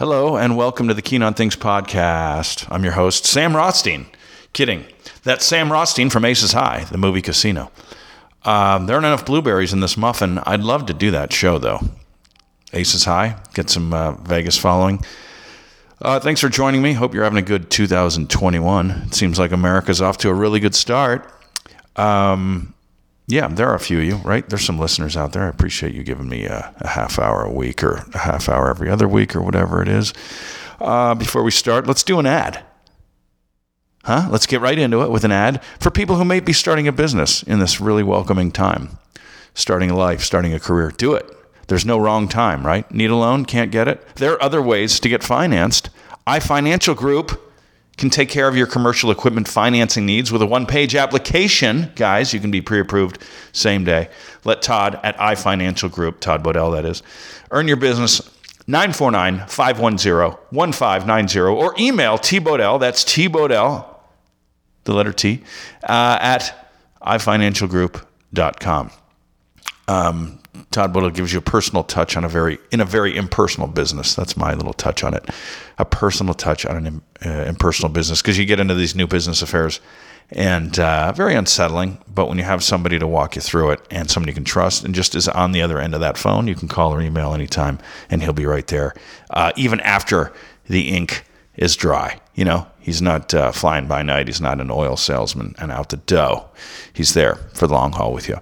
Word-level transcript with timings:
Hello, 0.00 0.38
and 0.38 0.56
welcome 0.56 0.88
to 0.88 0.94
the 0.94 1.02
Keen 1.02 1.22
on 1.22 1.34
Things 1.34 1.56
podcast. 1.56 2.66
I'm 2.70 2.84
your 2.84 2.94
host, 2.94 3.26
Sam 3.26 3.54
Rothstein. 3.54 4.06
Kidding. 4.54 4.86
That's 5.24 5.44
Sam 5.44 5.70
Rothstein 5.70 6.08
from 6.08 6.24
Aces 6.24 6.52
High, 6.52 6.84
the 6.90 6.96
movie 6.96 7.20
Casino. 7.20 7.70
Um, 8.46 8.86
there 8.86 8.96
aren't 8.96 9.04
enough 9.04 9.26
blueberries 9.26 9.74
in 9.74 9.80
this 9.80 9.98
muffin. 9.98 10.38
I'd 10.46 10.62
love 10.62 10.86
to 10.86 10.94
do 10.94 11.10
that 11.10 11.34
show, 11.34 11.58
though. 11.58 11.80
Aces 12.72 13.04
High, 13.04 13.42
get 13.52 13.68
some 13.68 13.92
uh, 13.92 14.12
Vegas 14.12 14.56
following. 14.56 15.04
Uh, 16.00 16.18
thanks 16.18 16.40
for 16.40 16.48
joining 16.48 16.80
me. 16.80 16.94
Hope 16.94 17.12
you're 17.12 17.24
having 17.24 17.36
a 17.36 17.42
good 17.42 17.70
2021. 17.70 18.90
It 18.90 19.14
seems 19.14 19.38
like 19.38 19.52
America's 19.52 20.00
off 20.00 20.16
to 20.16 20.30
a 20.30 20.34
really 20.34 20.60
good 20.60 20.74
start. 20.74 21.30
Um, 21.96 22.72
yeah, 23.30 23.46
there 23.48 23.68
are 23.68 23.74
a 23.74 23.80
few 23.80 23.98
of 23.98 24.04
you, 24.04 24.16
right? 24.16 24.48
There's 24.48 24.64
some 24.64 24.78
listeners 24.78 25.16
out 25.16 25.32
there. 25.32 25.44
I 25.44 25.48
appreciate 25.48 25.94
you 25.94 26.02
giving 26.02 26.28
me 26.28 26.44
a, 26.44 26.74
a 26.80 26.88
half 26.88 27.18
hour 27.18 27.42
a 27.42 27.52
week 27.52 27.84
or 27.84 28.04
a 28.12 28.18
half 28.18 28.48
hour 28.48 28.68
every 28.68 28.90
other 28.90 29.06
week 29.06 29.36
or 29.36 29.42
whatever 29.42 29.80
it 29.80 29.88
is. 29.88 30.12
Uh, 30.80 31.14
before 31.14 31.42
we 31.42 31.50
start, 31.50 31.86
let's 31.86 32.02
do 32.02 32.18
an 32.18 32.26
ad. 32.26 32.64
Huh? 34.04 34.28
Let's 34.30 34.46
get 34.46 34.60
right 34.60 34.78
into 34.78 35.02
it 35.02 35.10
with 35.10 35.24
an 35.24 35.32
ad 35.32 35.62
for 35.78 35.90
people 35.90 36.16
who 36.16 36.24
may 36.24 36.40
be 36.40 36.52
starting 36.52 36.88
a 36.88 36.92
business 36.92 37.42
in 37.42 37.58
this 37.58 37.80
really 37.80 38.02
welcoming 38.02 38.50
time. 38.50 38.98
Starting 39.54 39.90
a 39.90 39.96
life, 39.96 40.22
starting 40.22 40.54
a 40.54 40.60
career. 40.60 40.90
Do 40.90 41.14
it. 41.14 41.28
There's 41.68 41.84
no 41.86 41.98
wrong 41.98 42.26
time, 42.26 42.66
right? 42.66 42.90
Need 42.90 43.10
a 43.10 43.16
loan? 43.16 43.44
Can't 43.44 43.70
get 43.70 43.86
it? 43.86 44.04
There 44.16 44.32
are 44.32 44.42
other 44.42 44.62
ways 44.62 44.98
to 45.00 45.08
get 45.08 45.22
financed. 45.22 45.90
iFinancial 46.26 46.96
Group 46.96 47.40
can 48.00 48.10
take 48.10 48.28
care 48.28 48.48
of 48.48 48.56
your 48.56 48.66
commercial 48.66 49.10
equipment 49.10 49.46
financing 49.46 50.06
needs 50.06 50.32
with 50.32 50.42
a 50.42 50.46
one 50.46 50.66
page 50.66 50.96
application. 50.96 51.92
Guys, 51.94 52.34
you 52.34 52.40
can 52.40 52.50
be 52.50 52.60
pre 52.60 52.80
approved 52.80 53.18
same 53.52 53.84
day. 53.84 54.08
Let 54.44 54.62
Todd 54.62 54.98
at 55.04 55.16
iFinancial 55.18 55.92
Group, 55.92 56.18
Todd 56.18 56.42
Bodell, 56.42 56.72
that 56.72 56.84
is, 56.84 57.02
earn 57.52 57.68
your 57.68 57.76
business 57.76 58.20
949 58.66 59.46
510 59.46 60.38
1590 60.50 61.40
or 61.40 61.74
email 61.78 62.18
T 62.18 62.40
Bodell, 62.40 62.80
that's 62.80 63.04
T 63.04 63.28
Bodell, 63.28 63.86
the 64.84 64.94
letter 64.94 65.12
T, 65.12 65.42
uh, 65.82 66.18
at 66.20 66.72
ifinancialgroup.com. 67.02 68.90
Um, 69.90 70.38
Todd 70.70 70.92
Bodell 70.92 71.12
gives 71.12 71.32
you 71.32 71.40
a 71.40 71.42
personal 71.42 71.82
touch 71.82 72.16
on 72.16 72.24
a 72.24 72.28
very 72.28 72.58
in 72.70 72.80
a 72.80 72.84
very 72.84 73.16
impersonal 73.16 73.66
business. 73.66 74.14
That's 74.14 74.36
my 74.36 74.54
little 74.54 74.72
touch 74.72 75.02
on 75.02 75.14
it, 75.14 75.28
a 75.78 75.84
personal 75.84 76.34
touch 76.34 76.64
on 76.64 76.86
an 76.86 77.02
uh, 77.26 77.44
impersonal 77.48 77.90
business 77.90 78.22
because 78.22 78.38
you 78.38 78.46
get 78.46 78.60
into 78.60 78.74
these 78.74 78.94
new 78.94 79.08
business 79.08 79.42
affairs 79.42 79.80
and 80.30 80.78
uh, 80.78 81.12
very 81.12 81.34
unsettling. 81.34 81.98
But 82.12 82.28
when 82.28 82.38
you 82.38 82.44
have 82.44 82.62
somebody 82.62 83.00
to 83.00 83.06
walk 83.06 83.34
you 83.34 83.42
through 83.42 83.70
it 83.70 83.80
and 83.90 84.08
somebody 84.08 84.30
you 84.30 84.34
can 84.34 84.44
trust 84.44 84.84
and 84.84 84.94
just 84.94 85.16
is 85.16 85.26
on 85.28 85.50
the 85.50 85.62
other 85.62 85.80
end 85.80 85.94
of 85.94 86.00
that 86.00 86.16
phone, 86.16 86.46
you 86.46 86.54
can 86.54 86.68
call 86.68 86.94
or 86.94 87.00
email 87.00 87.34
anytime 87.34 87.80
and 88.08 88.22
he'll 88.22 88.32
be 88.32 88.46
right 88.46 88.68
there, 88.68 88.94
uh, 89.30 89.50
even 89.56 89.80
after 89.80 90.32
the 90.66 90.88
ink 90.88 91.24
is 91.60 91.76
dry. 91.76 92.18
You 92.34 92.46
know, 92.46 92.66
he's 92.80 93.02
not 93.02 93.34
uh, 93.34 93.52
flying 93.52 93.86
by 93.86 94.02
night. 94.02 94.26
He's 94.26 94.40
not 94.40 94.60
an 94.60 94.70
oil 94.70 94.96
salesman 94.96 95.54
and 95.58 95.70
out 95.70 95.90
the 95.90 95.98
dough. 95.98 96.46
He's 96.94 97.12
there 97.12 97.34
for 97.52 97.66
the 97.66 97.74
long 97.74 97.92
haul 97.92 98.14
with 98.14 98.28
you. 98.28 98.38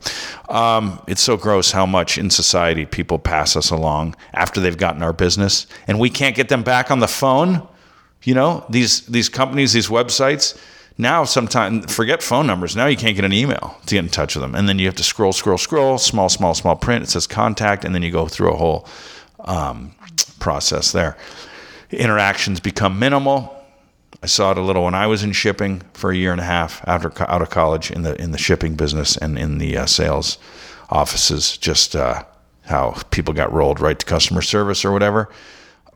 Um, 0.48 1.02
it's 1.08 1.20
so 1.20 1.36
gross 1.36 1.72
how 1.72 1.84
much 1.84 2.16
in 2.16 2.30
society 2.30 2.86
people 2.86 3.18
pass 3.18 3.56
us 3.56 3.70
along 3.70 4.14
after 4.32 4.60
they've 4.60 4.78
gotten 4.78 5.02
our 5.02 5.12
business 5.12 5.66
and 5.88 5.98
we 5.98 6.10
can't 6.10 6.36
get 6.36 6.48
them 6.48 6.62
back 6.62 6.92
on 6.92 7.00
the 7.00 7.08
phone. 7.08 7.66
You 8.22 8.34
know, 8.34 8.64
these 8.70 9.00
these 9.06 9.28
companies, 9.28 9.72
these 9.72 9.88
websites. 9.88 10.56
Now, 11.00 11.22
sometimes 11.22 11.94
forget 11.94 12.24
phone 12.24 12.46
numbers. 12.48 12.74
Now 12.74 12.86
you 12.86 12.96
can't 12.96 13.14
get 13.14 13.24
an 13.24 13.32
email 13.32 13.76
to 13.86 13.94
get 13.94 14.04
in 14.04 14.10
touch 14.10 14.34
with 14.34 14.42
them, 14.42 14.56
and 14.56 14.68
then 14.68 14.80
you 14.80 14.86
have 14.86 14.96
to 14.96 15.04
scroll, 15.04 15.32
scroll, 15.32 15.58
scroll. 15.58 15.96
Small, 15.98 16.28
small, 16.28 16.54
small 16.54 16.74
print. 16.74 17.04
It 17.04 17.08
says 17.10 17.28
contact, 17.28 17.84
and 17.84 17.94
then 17.94 18.02
you 18.02 18.10
go 18.10 18.26
through 18.26 18.52
a 18.52 18.56
whole 18.56 18.88
um, 19.44 19.94
process 20.40 20.90
there 20.90 21.16
interactions 21.90 22.60
become 22.60 22.98
minimal. 22.98 23.54
I 24.22 24.26
saw 24.26 24.50
it 24.50 24.58
a 24.58 24.62
little 24.62 24.84
when 24.84 24.94
I 24.94 25.06
was 25.06 25.22
in 25.22 25.32
shipping 25.32 25.82
for 25.92 26.10
a 26.10 26.16
year 26.16 26.32
and 26.32 26.40
a 26.40 26.44
half 26.44 26.86
after 26.88 27.12
out 27.30 27.42
of 27.42 27.50
college 27.50 27.90
in 27.90 28.02
the 28.02 28.20
in 28.20 28.32
the 28.32 28.38
shipping 28.38 28.74
business 28.74 29.16
and 29.16 29.38
in 29.38 29.58
the 29.58 29.76
uh, 29.78 29.86
sales 29.86 30.38
offices. 30.90 31.56
Just 31.56 31.94
uh, 31.94 32.24
how 32.62 32.96
people 33.10 33.32
got 33.34 33.52
rolled 33.52 33.80
right 33.80 33.98
to 33.98 34.06
customer 34.06 34.42
service 34.42 34.84
or 34.84 34.92
whatever. 34.92 35.28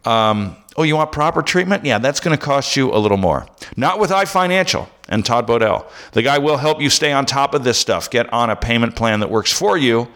Um, 0.05 0.57
oh, 0.77 0.83
you 0.83 0.97
want 0.97 1.13
proper 1.13 1.43
treatment? 1.43 1.85
Yeah, 1.85 1.99
that's 1.99 2.21
going 2.21 2.37
to 2.37 2.43
cost 2.43 2.77
you 2.77 2.93
a 2.93 2.99
little 2.99 3.17
more. 3.17 3.47
Not 3.77 3.99
with 3.99 4.11
iFinancial 4.11 4.89
and 5.09 5.25
Todd 5.25 5.47
Bodell. 5.47 5.89
The 6.13 6.23
guy 6.23 6.39
will 6.39 6.57
help 6.57 6.81
you 6.81 6.91
stay 6.91 7.13
on 7.13 7.27
top 7.27 7.55
of 7.55 7.65
this 7.65 7.79
stuff. 7.79 8.11
Get 8.11 8.33
on 8.33 8.51
a 8.51 8.57
payment 8.57 8.97
plan 8.97 9.21
that 9.21 9.31
works 9.31 9.53
for 9.53 9.77
you, 9.77 10.09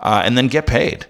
uh, 0.00 0.22
and 0.24 0.36
then 0.36 0.48
get 0.48 0.66
paid 0.66 1.06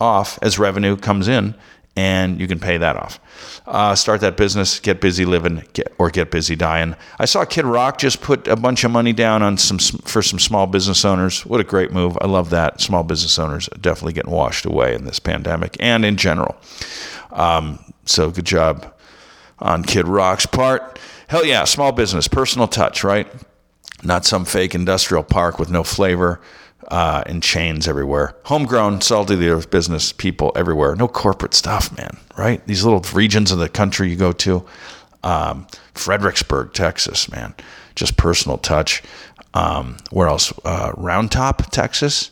off 0.00 0.38
as 0.42 0.58
revenue 0.58 0.96
comes 0.96 1.26
in 1.26 1.54
and 1.96 2.38
you 2.38 2.46
can 2.46 2.60
pay 2.60 2.76
that 2.76 2.96
off. 2.96 3.18
Uh, 3.66 3.94
start 3.94 4.20
that 4.20 4.36
business, 4.36 4.78
get 4.78 5.00
busy 5.00 5.24
living, 5.24 5.64
get, 5.72 5.92
or 5.98 6.10
get 6.10 6.30
busy 6.30 6.54
dying. 6.54 6.94
I 7.18 7.24
saw 7.24 7.44
Kid 7.44 7.64
Rock 7.64 7.98
just 7.98 8.20
put 8.20 8.46
a 8.46 8.56
bunch 8.56 8.84
of 8.84 8.90
money 8.90 9.12
down 9.12 9.42
on 9.42 9.56
some 9.56 9.78
for 9.78 10.22
some 10.22 10.38
small 10.38 10.66
business 10.66 11.04
owners. 11.04 11.44
What 11.46 11.60
a 11.60 11.64
great 11.64 11.92
move! 11.92 12.16
I 12.20 12.26
love 12.26 12.50
that. 12.50 12.80
Small 12.80 13.02
business 13.02 13.38
owners 13.38 13.68
definitely 13.80 14.12
getting 14.12 14.32
washed 14.32 14.66
away 14.66 14.94
in 14.94 15.04
this 15.04 15.18
pandemic 15.18 15.76
and 15.80 16.04
in 16.04 16.16
general. 16.16 16.56
Um, 17.32 17.78
so 18.04 18.30
good 18.30 18.44
job 18.46 18.94
on 19.58 19.82
Kid 19.82 20.06
Rock's 20.06 20.46
part. 20.46 20.98
Hell 21.28 21.44
yeah, 21.44 21.64
small 21.64 21.92
business, 21.92 22.28
personal 22.28 22.68
touch, 22.68 23.02
right? 23.02 23.26
Not 24.02 24.24
some 24.24 24.44
fake 24.44 24.74
industrial 24.74 25.24
park 25.24 25.58
with 25.58 25.70
no 25.70 25.82
flavor 25.82 26.40
uh, 26.88 27.22
in 27.26 27.40
chains 27.40 27.88
everywhere. 27.88 28.36
Homegrown, 28.44 29.00
salty 29.00 29.34
the 29.34 29.48
earth 29.48 29.70
business 29.70 30.12
people 30.12 30.52
everywhere. 30.54 30.94
No 30.94 31.08
corporate 31.08 31.54
stuff, 31.54 31.96
man, 31.96 32.16
right? 32.36 32.64
These 32.66 32.84
little 32.84 33.04
regions 33.12 33.50
of 33.50 33.58
the 33.58 33.68
country 33.68 34.10
you 34.10 34.16
go 34.16 34.32
to. 34.32 34.64
Um, 35.22 35.66
Fredericksburg, 35.94 36.72
Texas, 36.72 37.30
man. 37.30 37.54
Just 37.94 38.16
personal 38.16 38.58
touch. 38.58 39.02
Um, 39.54 39.96
where 40.10 40.28
else? 40.28 40.52
Uh, 40.64 40.92
Round 40.96 41.32
Top, 41.32 41.70
Texas. 41.70 42.30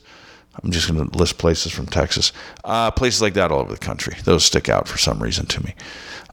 I'm 0.62 0.70
just 0.70 0.88
going 0.88 1.08
to 1.08 1.18
list 1.18 1.38
places 1.38 1.72
from 1.72 1.86
Texas. 1.86 2.32
Uh, 2.62 2.90
places 2.90 3.20
like 3.20 3.34
that 3.34 3.50
all 3.50 3.60
over 3.60 3.72
the 3.72 3.78
country. 3.78 4.16
Those 4.24 4.44
stick 4.44 4.68
out 4.68 4.86
for 4.86 4.98
some 4.98 5.20
reason 5.20 5.46
to 5.46 5.64
me. 5.64 5.74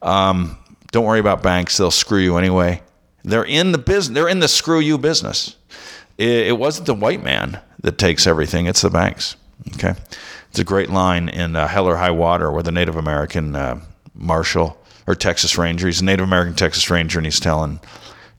Um, 0.02 0.58
don't 0.92 1.04
worry 1.04 1.18
about 1.18 1.42
banks; 1.42 1.76
they'll 1.76 1.90
screw 1.90 2.20
you 2.20 2.36
anyway. 2.36 2.82
They're 3.24 3.44
in 3.44 3.72
the 3.72 3.78
business. 3.78 4.14
They're 4.14 4.28
in 4.28 4.40
the 4.40 4.48
screw 4.48 4.78
you 4.78 4.98
business. 4.98 5.56
It, 6.18 6.48
it 6.48 6.58
wasn't 6.58 6.86
the 6.86 6.94
white 6.94 7.22
man 7.22 7.60
that 7.80 7.98
takes 7.98 8.26
everything. 8.26 8.66
It's 8.66 8.82
the 8.82 8.90
banks. 8.90 9.36
Okay, 9.74 9.94
it's 10.50 10.58
a 10.58 10.64
great 10.64 10.90
line 10.90 11.28
in 11.28 11.54
uh, 11.54 11.68
Hell 11.68 11.86
or 11.86 11.96
High 11.96 12.10
Water 12.10 12.50
where 12.50 12.62
the 12.62 12.72
Native 12.72 12.96
American 12.96 13.54
uh, 13.54 13.80
marshal 14.14 14.78
or 15.06 15.14
Texas 15.14 15.56
Ranger, 15.56 15.86
he's 15.86 16.00
a 16.00 16.04
Native 16.04 16.26
American 16.26 16.54
Texas 16.54 16.90
Ranger, 16.90 17.18
and 17.18 17.26
he's 17.26 17.40
telling 17.40 17.80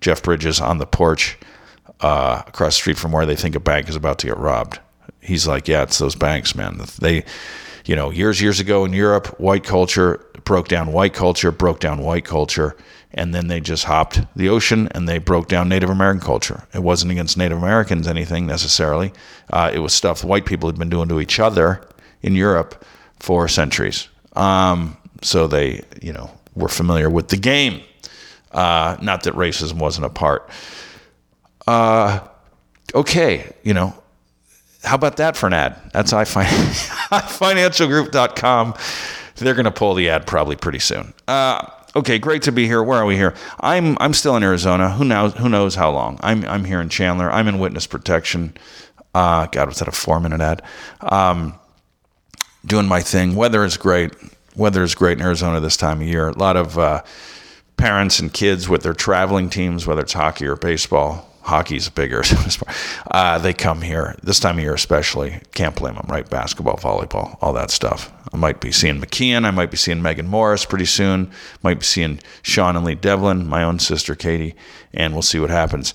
Jeff 0.01 0.21
Bridges 0.23 0.59
on 0.59 0.77
the 0.77 0.85
porch 0.85 1.37
uh, 2.01 2.43
across 2.45 2.73
the 2.75 2.81
street 2.81 2.97
from 2.97 3.11
where 3.11 3.25
they 3.25 3.35
think 3.35 3.55
a 3.55 3.59
bank 3.59 3.89
is 3.89 3.95
about 3.95 4.19
to 4.19 4.27
get 4.27 4.37
robbed. 4.37 4.79
He's 5.21 5.47
like, 5.47 5.67
"Yeah, 5.67 5.83
it's 5.83 5.97
those 5.97 6.15
banks, 6.15 6.55
man. 6.55 6.81
They." 6.99 7.25
You 7.85 7.97
know, 7.97 8.11
years 8.11 8.41
years 8.41 8.61
ago 8.61 8.85
in 8.85 8.93
Europe, 8.93 9.27
white 9.41 9.65
culture 9.65 10.25
broke 10.45 10.69
down 10.69 10.93
white 10.93 11.13
culture, 11.13 11.51
broke 11.51 11.81
down 11.81 11.99
white 11.99 12.23
culture, 12.23 12.77
and 13.13 13.33
then 13.33 13.47
they 13.47 13.59
just 13.59 13.85
hopped 13.85 14.21
the 14.35 14.49
ocean 14.49 14.87
and 14.91 15.07
they 15.07 15.17
broke 15.17 15.47
down 15.47 15.69
Native 15.69 15.89
American 15.89 16.21
culture. 16.21 16.63
It 16.73 16.83
wasn't 16.83 17.11
against 17.11 17.37
Native 17.37 17.57
Americans 17.57 18.07
anything 18.07 18.47
necessarily. 18.47 19.13
Uh, 19.51 19.71
it 19.73 19.79
was 19.79 19.93
stuff 19.93 20.23
white 20.23 20.45
people 20.45 20.69
had 20.69 20.79
been 20.79 20.89
doing 20.89 21.09
to 21.09 21.19
each 21.19 21.39
other 21.39 21.85
in 22.21 22.35
Europe 22.35 22.85
for 23.19 23.47
centuries. 23.47 24.07
Um, 24.35 24.97
so 25.21 25.47
they, 25.47 25.83
you 26.01 26.13
know, 26.13 26.31
were 26.55 26.69
familiar 26.69 27.09
with 27.09 27.29
the 27.29 27.37
game. 27.37 27.81
Uh, 28.51 28.97
not 29.01 29.23
that 29.23 29.33
racism 29.33 29.79
wasn't 29.79 30.05
a 30.05 30.09
part. 30.09 30.47
Uh, 31.65 32.19
okay, 32.93 33.51
you 33.63 33.73
know, 33.73 33.95
how 34.83 34.95
about 34.95 35.17
that 35.17 35.35
for 35.37 35.47
an 35.47 35.53
ad? 35.53 35.75
That's 35.93 36.13
ifinancialgroup.com. 36.13 38.75
They're 39.35 39.55
going 39.55 39.65
to 39.65 39.71
pull 39.71 39.95
the 39.95 40.09
ad 40.09 40.27
probably 40.27 40.55
pretty 40.55 40.77
soon. 40.79 41.13
Uh, 41.27 41.67
okay, 41.95 42.19
great 42.19 42.41
to 42.43 42.51
be 42.51 42.65
here. 42.65 42.83
Where 42.83 42.99
are 42.99 43.05
we 43.05 43.15
here? 43.15 43.33
I'm 43.59 43.97
I'm 43.99 44.13
still 44.13 44.35
in 44.35 44.43
Arizona. 44.43 44.91
Who 44.91 45.03
knows 45.05 45.33
who 45.35 45.49
knows 45.49 45.75
how 45.75 45.91
long? 45.91 46.19
I'm 46.21 46.45
I'm 46.45 46.65
here 46.65 46.81
in 46.81 46.89
Chandler. 46.89 47.31
I'm 47.31 47.47
in 47.47 47.59
witness 47.59 47.87
protection. 47.87 48.55
Uh, 49.13 49.45
God, 49.47 49.67
was 49.67 49.79
that 49.79 49.87
a 49.87 49.91
four 49.91 50.19
minute 50.19 50.41
ad? 50.41 50.61
Um, 51.01 51.53
doing 52.65 52.87
my 52.87 53.01
thing. 53.01 53.35
Weather 53.35 53.63
is 53.63 53.77
great. 53.77 54.13
Weather 54.55 54.83
is 54.83 54.95
great 54.95 55.17
in 55.19 55.23
Arizona 55.23 55.59
this 55.59 55.77
time 55.77 56.01
of 56.01 56.07
year. 56.07 56.29
A 56.29 56.37
lot 56.37 56.57
of 56.57 56.77
uh, 56.77 57.03
parents 57.77 58.19
and 58.19 58.31
kids 58.31 58.69
with 58.69 58.83
their 58.83 58.93
traveling 58.93 59.49
teams, 59.49 59.85
whether 59.85 60.01
it's 60.01 60.13
hockey 60.13 60.45
or 60.45 60.55
baseball, 60.55 61.32
hockey's 61.43 61.89
bigger. 61.89 62.23
uh, 63.11 63.37
they 63.37 63.53
come 63.53 63.81
here 63.81 64.15
this 64.23 64.39
time 64.39 64.57
of 64.57 64.63
year, 64.63 64.73
especially. 64.73 65.41
Can't 65.53 65.75
blame 65.75 65.95
them, 65.95 66.05
right? 66.09 66.27
Basketball, 66.29 66.77
volleyball, 66.77 67.37
all 67.41 67.53
that 67.53 67.69
stuff. 67.69 68.11
I 68.33 68.37
might 68.37 68.59
be 68.59 68.71
seeing 68.71 68.99
McKeon. 68.99 69.45
I 69.45 69.51
might 69.51 69.69
be 69.69 69.77
seeing 69.77 70.01
Megan 70.01 70.27
Morris 70.27 70.65
pretty 70.65 70.85
soon. 70.85 71.29
Might 71.61 71.79
be 71.79 71.85
seeing 71.85 72.19
Sean 72.41 72.75
and 72.75 72.85
Lee 72.85 72.95
Devlin, 72.95 73.47
my 73.47 73.63
own 73.63 73.77
sister 73.79 74.15
Katie, 74.15 74.55
and 74.93 75.13
we'll 75.13 75.21
see 75.21 75.39
what 75.39 75.49
happens. 75.49 75.93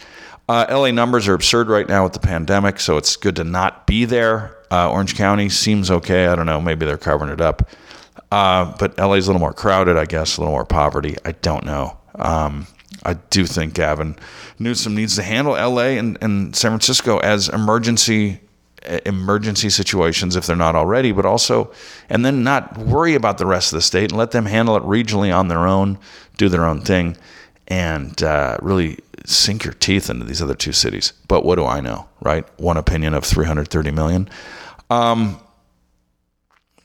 Uh, 0.48 0.64
LA 0.70 0.90
numbers 0.90 1.28
are 1.28 1.34
absurd 1.34 1.68
right 1.68 1.88
now 1.88 2.04
with 2.04 2.14
the 2.14 2.20
pandemic, 2.20 2.80
so 2.80 2.96
it's 2.96 3.16
good 3.16 3.36
to 3.36 3.44
not 3.44 3.86
be 3.86 4.04
there. 4.04 4.56
Uh, 4.70 4.90
Orange 4.90 5.14
County 5.14 5.48
seems 5.48 5.90
okay. 5.90 6.26
I 6.26 6.36
don't 6.36 6.46
know. 6.46 6.60
Maybe 6.60 6.86
they're 6.86 6.96
covering 6.96 7.30
it 7.30 7.40
up. 7.40 7.68
Uh, 8.30 8.74
but 8.78 8.96
LA 8.98 9.14
is 9.14 9.26
a 9.26 9.30
little 9.30 9.40
more 9.40 9.52
crowded, 9.52 9.96
I 9.96 10.04
guess, 10.04 10.36
a 10.36 10.40
little 10.40 10.52
more 10.52 10.64
poverty. 10.64 11.16
I 11.24 11.32
don't 11.32 11.64
know. 11.64 11.98
Um, 12.14 12.66
I 13.08 13.14
do 13.30 13.46
think 13.46 13.72
Gavin 13.72 14.16
Newsom 14.58 14.94
needs 14.94 15.16
to 15.16 15.22
handle 15.22 15.54
LA 15.54 15.96
and, 15.98 16.18
and 16.20 16.54
San 16.54 16.72
Francisco 16.72 17.18
as 17.18 17.48
emergency 17.48 18.40
emergency 19.04 19.70
situations 19.70 20.36
if 20.36 20.46
they're 20.46 20.56
not 20.56 20.76
already, 20.76 21.12
but 21.12 21.26
also, 21.26 21.72
and 22.08 22.24
then 22.24 22.44
not 22.44 22.76
worry 22.78 23.14
about 23.14 23.38
the 23.38 23.46
rest 23.46 23.72
of 23.72 23.78
the 23.78 23.82
state 23.82 24.10
and 24.10 24.18
let 24.18 24.30
them 24.30 24.46
handle 24.46 24.76
it 24.76 24.82
regionally 24.82 25.36
on 25.36 25.48
their 25.48 25.66
own, 25.66 25.98
do 26.36 26.48
their 26.48 26.64
own 26.64 26.80
thing, 26.80 27.16
and 27.66 28.22
uh, 28.22 28.56
really 28.62 28.98
sink 29.24 29.64
your 29.64 29.74
teeth 29.74 30.08
into 30.08 30.24
these 30.24 30.40
other 30.40 30.54
two 30.54 30.72
cities. 30.72 31.12
But 31.28 31.44
what 31.44 31.56
do 31.56 31.64
I 31.66 31.80
know, 31.80 32.08
right? 32.20 32.46
One 32.60 32.76
opinion 32.76 33.14
of 33.14 33.24
330 33.24 33.90
million. 33.90 34.28
Um, 34.90 35.40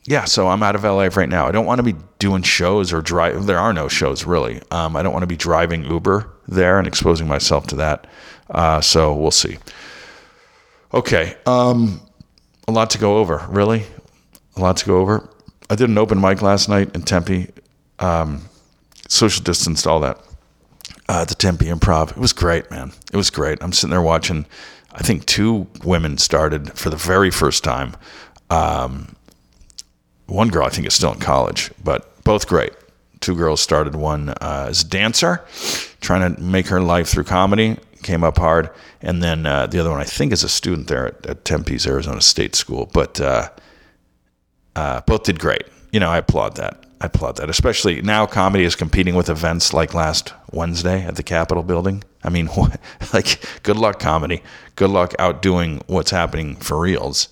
yeah, 0.06 0.26
so 0.26 0.50
I'm 0.50 0.62
out 0.64 0.76
of 0.76 0.84
LA 0.84 1.10
right 1.16 1.30
now. 1.30 1.48
I 1.48 1.52
don't 1.52 1.66
want 1.66 1.80
to 1.80 1.84
be 1.84 1.96
doing 2.20 2.42
shows 2.42 2.92
or 2.92 3.02
drive. 3.02 3.46
There 3.46 3.60
are 3.60 3.74
no 3.74 3.88
shows 3.88 4.26
really. 4.26 4.62
Um, 4.70 4.96
I 4.96 5.04
don't 5.04 5.14
want 5.14 5.24
to 5.24 5.28
be 5.28 5.38
driving 5.38 5.86
Uber 5.86 6.30
there 6.48 6.78
and 6.78 6.88
exposing 6.88 7.28
myself 7.28 7.68
to 7.68 7.76
that. 7.78 8.08
Uh, 8.50 8.82
so 8.82 9.14
we'll 9.14 9.32
see. 9.32 9.58
Okay, 10.94 11.36
um, 11.46 12.02
a 12.68 12.72
lot 12.72 12.90
to 12.92 12.98
go 12.98 13.18
over. 13.18 13.46
Really, 13.50 13.86
a 14.56 14.62
lot 14.62 14.78
to 14.78 14.86
go 14.86 15.00
over. 15.00 15.30
I 15.70 15.76
did 15.76 15.90
an 15.90 15.98
open 15.98 16.20
mic 16.20 16.42
last 16.42 16.68
night 16.68 16.94
in 16.94 17.04
Tempe. 17.04 17.48
Um, 18.00 18.44
social 19.08 19.44
distanced, 19.44 19.88
all 19.88 20.02
that. 20.02 20.20
Uh, 21.08 21.26
the 21.26 21.36
Tempe 21.36 21.66
Improv. 21.66 22.12
It 22.12 22.18
was 22.18 22.34
great, 22.34 22.70
man. 22.70 22.92
It 23.12 23.18
was 23.18 23.30
great. 23.30 23.62
I'm 23.62 23.72
sitting 23.72 23.92
there 23.92 24.02
watching. 24.02 24.46
I 24.92 25.00
think 25.00 25.26
two 25.26 25.68
women 25.84 26.18
started 26.18 26.78
for 26.78 26.90
the 26.90 26.96
very 26.96 27.32
first 27.32 27.64
time. 27.64 27.96
Um, 28.50 29.16
one 30.28 30.50
girl 30.50 30.66
I 30.66 30.70
think 30.70 30.88
is 30.88 30.94
still 30.94 31.14
in 31.14 31.20
college, 31.20 31.72
but 31.84 32.24
both 32.24 32.48
great. 32.48 32.74
Two 33.20 33.36
girls 33.36 33.62
started 33.62 33.96
one 33.96 34.30
uh, 34.30 34.68
as 34.70 34.84
a 34.84 34.88
dancer, 34.88 35.46
trying 36.02 36.36
to 36.36 36.42
make 36.42 36.68
her 36.68 36.82
life 36.82 37.08
through 37.08 37.24
comedy, 37.24 37.78
came 38.04 38.24
up 38.24 38.38
hard, 38.38 38.70
and 39.02 39.24
then 39.24 39.46
uh, 39.46 39.68
the 39.68 39.80
other 39.80 39.90
one 39.90 40.02
I 40.02 40.06
think 40.06 40.34
is 40.34 40.44
a 40.44 40.50
student 40.50 40.88
there 40.88 41.08
at, 41.08 41.26
at 41.26 41.46
Tempe's 41.46 41.88
Arizona 41.88 42.22
State 42.22 42.56
School. 42.56 42.90
But 42.94 43.22
uh, 43.22 43.50
uh 44.76 45.02
both 45.02 45.24
did 45.24 45.40
great. 45.40 45.64
You 45.92 46.00
know, 46.00 46.10
I 46.10 46.18
applaud 46.18 46.56
that. 46.58 46.84
I 47.04 47.08
applaud 47.08 47.36
that, 47.38 47.50
especially 47.50 48.02
now. 48.02 48.26
Comedy 48.26 48.64
is 48.64 48.76
competing 48.76 49.16
with 49.16 49.30
events 49.30 49.74
like 49.74 49.94
last 49.94 50.34
Wednesday 50.52 51.04
at 51.06 51.18
the 51.18 51.24
Capitol 51.24 51.62
building. 51.62 52.02
I 52.24 52.30
mean, 52.30 52.50
like, 53.14 53.40
good 53.64 53.76
luck, 53.76 54.00
comedy. 54.00 54.42
Good 54.76 54.90
luck 54.90 55.14
outdoing 55.20 55.82
what's 55.88 56.12
happening 56.12 56.56
for 56.56 56.80
reals. 56.80 57.28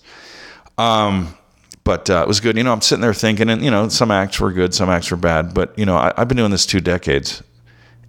Um, 0.78 1.38
but 1.84 2.10
uh, 2.10 2.22
it 2.22 2.28
was 2.28 2.40
good. 2.40 2.58
You 2.58 2.64
know, 2.64 2.74
I'm 2.74 2.82
sitting 2.82 3.02
there 3.02 3.14
thinking, 3.14 3.50
and 3.50 3.64
you 3.64 3.72
know, 3.72 3.88
some 3.90 4.12
acts 4.12 4.40
were 4.40 4.52
good, 4.52 4.74
some 4.74 4.90
acts 4.90 5.10
were 5.10 5.18
bad. 5.18 5.54
But 5.54 5.78
you 5.78 5.86
know, 5.86 5.98
I, 5.98 6.14
have 6.18 6.28
been 6.28 6.38
doing 6.38 6.52
this 6.52 6.66
two 6.66 6.82
decades, 6.82 7.42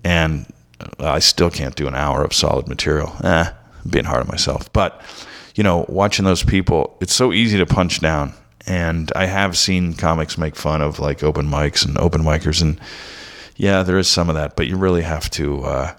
and 0.05 0.47
I 0.99 1.21
still 1.21 1.51
can't 1.51 1.75
do 1.75 1.87
an 1.89 1.95
hour 1.95 2.23
of 2.23 2.33
solid 2.33 2.69
material. 2.69 3.15
Eh, 3.25 3.51
I'm 3.85 3.91
being 3.91 4.05
hard 4.05 4.21
on 4.21 4.29
myself. 4.29 4.73
But 4.73 5.01
you 5.55 5.65
know, 5.65 5.87
watching 5.89 6.25
those 6.25 6.43
people, 6.43 6.97
it's 7.01 7.15
so 7.15 7.33
easy 7.33 7.59
to 7.59 7.67
punch 7.67 8.01
down. 8.01 8.35
And 8.67 9.11
I 9.17 9.27
have 9.27 9.59
seen 9.59 9.95
comics 9.95 10.39
make 10.39 10.55
fun 10.55 10.83
of 10.83 11.01
like 11.01 11.23
open 11.23 11.47
mics 11.47 11.85
and 11.85 11.99
open 11.99 12.23
micers, 12.23 12.63
and 12.63 12.79
yeah, 13.57 13.83
there 13.83 13.99
is 13.99 14.09
some 14.09 14.29
of 14.29 14.35
that. 14.35 14.55
But 14.55 14.67
you 14.67 14.77
really 14.77 15.03
have 15.03 15.31
to, 15.31 15.63
uh, 15.63 15.95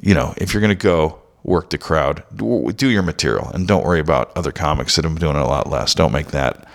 you 0.00 0.14
know, 0.14 0.34
if 0.38 0.52
you're 0.52 0.60
going 0.60 0.76
to 0.76 0.82
go, 0.82 1.20
work 1.44 1.70
the 1.70 1.78
crowd, 1.78 2.24
do 2.36 2.88
your 2.88 3.02
material, 3.02 3.50
and 3.52 3.68
don't 3.68 3.84
worry 3.84 4.00
about 4.00 4.36
other 4.36 4.52
comics 4.52 4.96
that 4.96 5.04
have 5.04 5.14
been 5.14 5.20
doing 5.20 5.36
it 5.36 5.42
a 5.42 5.46
lot 5.46 5.68
less. 5.68 5.94
Don't 5.94 6.12
make 6.12 6.28
that 6.28 6.66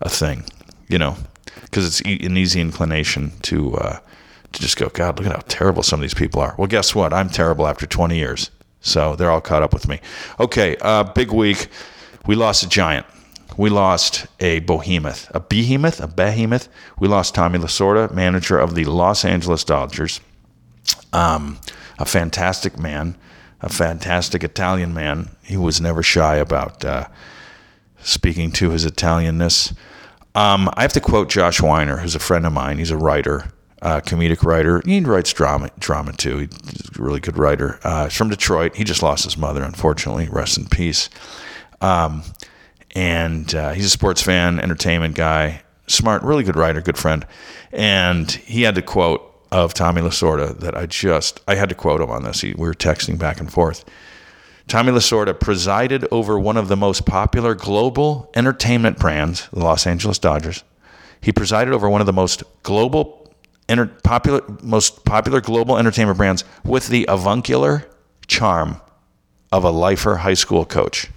a 0.00 0.08
thing, 0.08 0.44
you 0.88 0.98
know, 0.98 1.16
because 1.62 1.86
it's 1.86 2.00
an 2.00 2.36
easy 2.36 2.60
inclination 2.60 3.32
to 3.42 3.76
uh, 3.76 3.98
to 4.52 4.60
just 4.60 4.76
go, 4.76 4.88
God, 4.88 5.18
look 5.18 5.26
at 5.26 5.34
how 5.34 5.42
terrible 5.48 5.82
some 5.82 6.00
of 6.00 6.02
these 6.02 6.14
people 6.14 6.40
are. 6.40 6.54
Well, 6.58 6.66
guess 6.66 6.94
what? 6.94 7.12
I'm 7.12 7.28
terrible 7.28 7.66
after 7.66 7.86
20 7.86 8.16
years, 8.16 8.50
so 8.80 9.14
they're 9.14 9.30
all 9.30 9.40
caught 9.40 9.62
up 9.62 9.72
with 9.72 9.86
me. 9.88 10.00
Okay, 10.40 10.76
uh, 10.80 11.04
big 11.04 11.32
week. 11.32 11.68
We 12.26 12.34
lost 12.34 12.64
a 12.64 12.68
giant. 12.68 13.06
We 13.56 13.70
lost 13.70 14.26
a 14.38 14.60
behemoth, 14.60 15.30
a 15.34 15.40
behemoth, 15.40 16.00
a 16.00 16.08
behemoth. 16.08 16.68
We 16.98 17.08
lost 17.08 17.34
Tommy 17.34 17.58
Lasorda, 17.58 18.12
manager 18.12 18.58
of 18.58 18.74
the 18.74 18.84
Los 18.84 19.24
Angeles 19.24 19.64
Dodgers. 19.64 20.20
Um, 21.12 21.58
a 21.98 22.04
fantastic 22.06 22.78
man, 22.78 23.16
a 23.60 23.68
fantastic 23.68 24.44
Italian 24.44 24.94
man. 24.94 25.30
He 25.42 25.56
was 25.56 25.80
never 25.80 26.02
shy 26.02 26.36
about 26.36 26.84
uh, 26.84 27.08
speaking 28.02 28.52
to 28.52 28.70
his 28.70 28.86
Italianness. 28.86 29.74
Um, 30.34 30.70
I 30.74 30.82
have 30.82 30.92
to 30.94 31.00
quote 31.00 31.28
Josh 31.28 31.60
Weiner, 31.60 31.98
who's 31.98 32.14
a 32.14 32.20
friend 32.20 32.46
of 32.46 32.52
mine. 32.52 32.78
He's 32.78 32.90
a 32.90 32.96
writer, 32.96 33.52
uh, 33.82 34.00
comedic 34.00 34.44
writer. 34.44 34.82
He 34.84 35.00
writes 35.00 35.32
drama, 35.32 35.70
drama 35.78 36.12
too. 36.12 36.38
He's 36.38 36.98
a 36.98 37.02
really 37.02 37.20
good 37.20 37.36
writer. 37.36 37.80
Uh, 37.82 38.04
he's 38.04 38.16
from 38.16 38.28
Detroit. 38.28 38.76
He 38.76 38.84
just 38.84 39.02
lost 39.02 39.24
his 39.24 39.36
mother, 39.36 39.62
unfortunately. 39.62 40.28
Rest 40.30 40.58
in 40.58 40.66
peace. 40.66 41.10
Um, 41.80 42.22
and 42.94 43.54
uh, 43.54 43.72
he's 43.72 43.86
a 43.86 43.90
sports 43.90 44.22
fan, 44.22 44.60
entertainment 44.60 45.14
guy, 45.14 45.62
smart, 45.86 46.22
really 46.22 46.44
good 46.44 46.56
writer, 46.56 46.80
good 46.80 46.98
friend. 46.98 47.26
And 47.72 48.30
he 48.30 48.62
had 48.62 48.74
the 48.74 48.82
quote 48.82 49.26
of 49.52 49.74
Tommy 49.74 50.00
Lasorda 50.00 50.58
that 50.60 50.76
I 50.76 50.86
just 50.86 51.40
I 51.48 51.56
had 51.56 51.68
to 51.70 51.74
quote 51.74 52.00
him 52.00 52.10
on 52.10 52.22
this. 52.22 52.40
He, 52.40 52.52
we 52.52 52.66
were 52.66 52.74
texting 52.74 53.18
back 53.18 53.40
and 53.40 53.52
forth. 53.52 53.84
Tommy 54.70 54.92
Lasorda 54.92 55.34
presided 55.38 56.06
over 56.12 56.38
one 56.38 56.56
of 56.56 56.68
the 56.68 56.76
most 56.76 57.04
popular 57.04 57.56
global 57.56 58.30
entertainment 58.36 59.00
brands, 59.00 59.48
the 59.52 59.58
Los 59.58 59.84
Angeles 59.84 60.16
Dodgers. 60.16 60.62
He 61.20 61.32
presided 61.32 61.74
over 61.74 61.90
one 61.90 62.00
of 62.00 62.06
the 62.06 62.12
most 62.12 62.44
global, 62.62 63.34
enter, 63.68 63.86
popular, 63.86 64.42
most 64.62 65.04
popular 65.04 65.40
global 65.40 65.76
entertainment 65.76 66.16
brands 66.16 66.44
with 66.64 66.86
the 66.86 67.04
avuncular 67.08 67.84
charm 68.28 68.80
of 69.50 69.64
a 69.64 69.70
lifer 69.72 70.14
high 70.14 70.34
school 70.34 70.64
coach. 70.64 71.08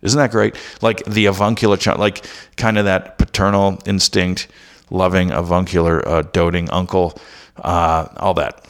Isn't 0.00 0.18
that 0.18 0.30
great? 0.30 0.54
Like 0.80 1.04
the 1.06 1.26
avuncular 1.26 1.76
charm, 1.76 1.98
like 1.98 2.24
kind 2.56 2.78
of 2.78 2.84
that 2.84 3.18
paternal 3.18 3.80
instinct, 3.84 4.46
loving 4.90 5.32
avuncular, 5.32 6.06
uh, 6.06 6.22
doting 6.22 6.70
uncle, 6.70 7.18
uh, 7.56 8.06
all 8.16 8.34
that 8.34 8.64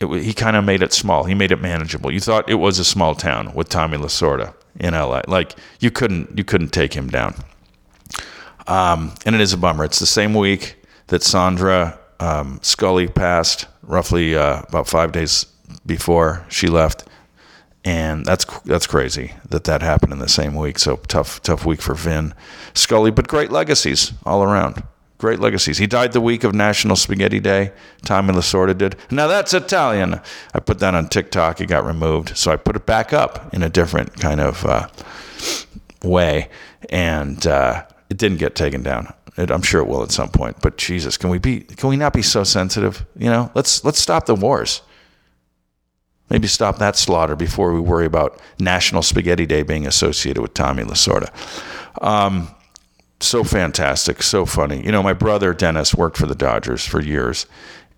it, 0.00 0.22
he 0.22 0.32
kind 0.32 0.56
of 0.56 0.64
made 0.64 0.82
it 0.82 0.92
small. 0.92 1.24
He 1.24 1.34
made 1.34 1.52
it 1.52 1.60
manageable. 1.60 2.10
You 2.10 2.20
thought 2.20 2.48
it 2.48 2.54
was 2.56 2.78
a 2.78 2.84
small 2.84 3.14
town 3.14 3.54
with 3.54 3.68
Tommy 3.68 3.98
Lasorda 3.98 4.54
in 4.78 4.94
LA. 4.94 5.22
Like 5.28 5.56
you 5.78 5.90
couldn't 5.90 6.36
you 6.36 6.44
couldn't 6.44 6.70
take 6.70 6.94
him 6.94 7.08
down. 7.08 7.34
Um, 8.66 9.14
and 9.26 9.34
it 9.34 9.40
is 9.40 9.52
a 9.52 9.58
bummer. 9.58 9.84
It's 9.84 9.98
the 9.98 10.06
same 10.06 10.34
week 10.34 10.76
that 11.08 11.22
Sandra 11.22 11.98
um, 12.20 12.60
Scully 12.62 13.08
passed, 13.08 13.66
roughly 13.82 14.36
uh, 14.36 14.62
about 14.62 14.86
five 14.86 15.12
days 15.12 15.46
before 15.84 16.44
she 16.48 16.68
left, 16.68 17.04
and 17.84 18.24
that's 18.24 18.44
that's 18.60 18.86
crazy 18.86 19.34
that 19.48 19.64
that 19.64 19.82
happened 19.82 20.12
in 20.12 20.18
the 20.18 20.28
same 20.28 20.54
week. 20.54 20.78
So 20.78 20.96
tough 20.96 21.42
tough 21.42 21.66
week 21.66 21.82
for 21.82 21.94
Vin 21.94 22.34
Scully, 22.74 23.10
but 23.10 23.28
great 23.28 23.50
legacies 23.50 24.12
all 24.24 24.42
around. 24.42 24.82
Great 25.20 25.38
legacies. 25.38 25.76
He 25.76 25.86
died 25.86 26.12
the 26.14 26.20
week 26.20 26.44
of 26.44 26.54
National 26.54 26.96
Spaghetti 26.96 27.40
Day. 27.40 27.72
Tommy 28.06 28.32
Lasorda 28.32 28.76
did. 28.76 28.96
Now 29.10 29.26
that's 29.26 29.52
Italian. 29.52 30.18
I 30.54 30.60
put 30.60 30.78
that 30.78 30.94
on 30.94 31.10
TikTok. 31.10 31.60
It 31.60 31.66
got 31.66 31.84
removed, 31.84 32.38
so 32.38 32.50
I 32.50 32.56
put 32.56 32.74
it 32.74 32.86
back 32.86 33.12
up 33.12 33.52
in 33.52 33.62
a 33.62 33.68
different 33.68 34.14
kind 34.14 34.40
of 34.40 34.64
uh, 34.64 34.88
way, 36.02 36.48
and 36.88 37.46
uh, 37.46 37.84
it 38.08 38.16
didn't 38.16 38.38
get 38.38 38.54
taken 38.54 38.82
down. 38.82 39.12
It, 39.36 39.50
I'm 39.50 39.60
sure 39.60 39.82
it 39.82 39.88
will 39.88 40.02
at 40.02 40.10
some 40.10 40.30
point. 40.30 40.56
But 40.62 40.78
Jesus, 40.78 41.18
can 41.18 41.28
we 41.28 41.36
be? 41.36 41.60
Can 41.60 41.90
we 41.90 41.98
not 41.98 42.14
be 42.14 42.22
so 42.22 42.42
sensitive? 42.42 43.04
You 43.14 43.28
know, 43.28 43.50
let's 43.54 43.84
let's 43.84 43.98
stop 43.98 44.24
the 44.24 44.34
wars. 44.34 44.80
Maybe 46.30 46.48
stop 46.48 46.78
that 46.78 46.96
slaughter 46.96 47.36
before 47.36 47.74
we 47.74 47.80
worry 47.80 48.06
about 48.06 48.40
National 48.58 49.02
Spaghetti 49.02 49.44
Day 49.44 49.64
being 49.64 49.86
associated 49.86 50.40
with 50.40 50.54
Tommy 50.54 50.82
Lasorda. 50.82 51.28
Um, 52.00 52.48
so 53.20 53.44
fantastic, 53.44 54.22
so 54.22 54.46
funny. 54.46 54.84
You 54.84 54.92
know, 54.92 55.02
my 55.02 55.12
brother 55.12 55.52
Dennis 55.52 55.94
worked 55.94 56.16
for 56.16 56.26
the 56.26 56.34
Dodgers 56.34 56.84
for 56.84 57.00
years 57.00 57.46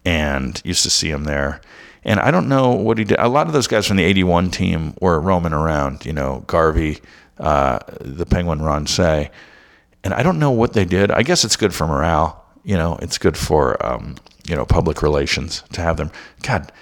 and 0.05 0.61
used 0.65 0.83
to 0.83 0.91
see 0.91 1.11
him 1.11 1.25
there. 1.25 1.61
And 2.05 2.19
I 2.19 2.31
don't 2.31 2.49
know 2.49 2.73
what 2.73 2.99
he 2.99 3.05
did. 3.05 3.19
A 3.21 3.29
lot 3.29 3.47
of 3.47 3.53
those 3.53 3.69
guys 3.69 3.87
from 3.87 3.97
the 3.97 4.05
81 4.05 4.51
team 4.51 4.95
were 5.01 5.21
roaming 5.21 5.53
around, 5.53 6.05
you 6.05 6.13
know, 6.13 6.43
Garvey, 6.49 7.01
uh, 7.39 7.79
the 8.01 8.27
Penguin 8.27 8.61
Ron 8.61 8.87
Cey. 8.87 9.31
And 10.03 10.13
I 10.13 10.25
don't 10.25 10.41
know 10.41 10.51
what 10.51 10.73
they 10.73 10.85
did. 10.85 11.13
I 11.13 11.23
guess 11.23 11.45
it's 11.45 11.57
good 11.57 11.73
for 11.73 11.87
morale. 11.87 12.45
You 12.65 12.77
know, 12.77 12.99
it's 13.01 13.19
good 13.19 13.37
for, 13.37 13.85
um, 13.85 14.17
you 14.49 14.57
know, 14.57 14.67
public 14.67 15.03
relations 15.03 15.63
to 15.73 15.81
have 15.81 15.97
them. 15.97 16.11
God, 16.43 16.73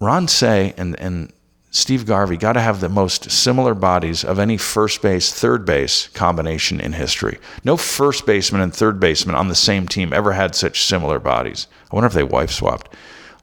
Ron 0.00 0.28
Cey 0.28 0.74
and, 0.76 0.98
and 1.00 1.32
Steve 1.74 2.06
Garvey 2.06 2.36
got 2.36 2.52
to 2.52 2.60
have 2.60 2.80
the 2.80 2.88
most 2.88 3.32
similar 3.32 3.74
bodies 3.74 4.22
of 4.24 4.38
any 4.38 4.56
first 4.56 5.02
base, 5.02 5.32
third 5.32 5.66
base 5.66 6.06
combination 6.06 6.80
in 6.80 6.92
history. 6.92 7.40
No 7.64 7.76
first 7.76 8.24
baseman 8.26 8.60
and 8.60 8.72
third 8.72 9.00
baseman 9.00 9.34
on 9.34 9.48
the 9.48 9.56
same 9.56 9.88
team 9.88 10.12
ever 10.12 10.32
had 10.32 10.54
such 10.54 10.84
similar 10.84 11.18
bodies. 11.18 11.66
I 11.90 11.96
wonder 11.96 12.06
if 12.06 12.12
they 12.12 12.22
wife 12.22 12.52
swapped. 12.52 12.94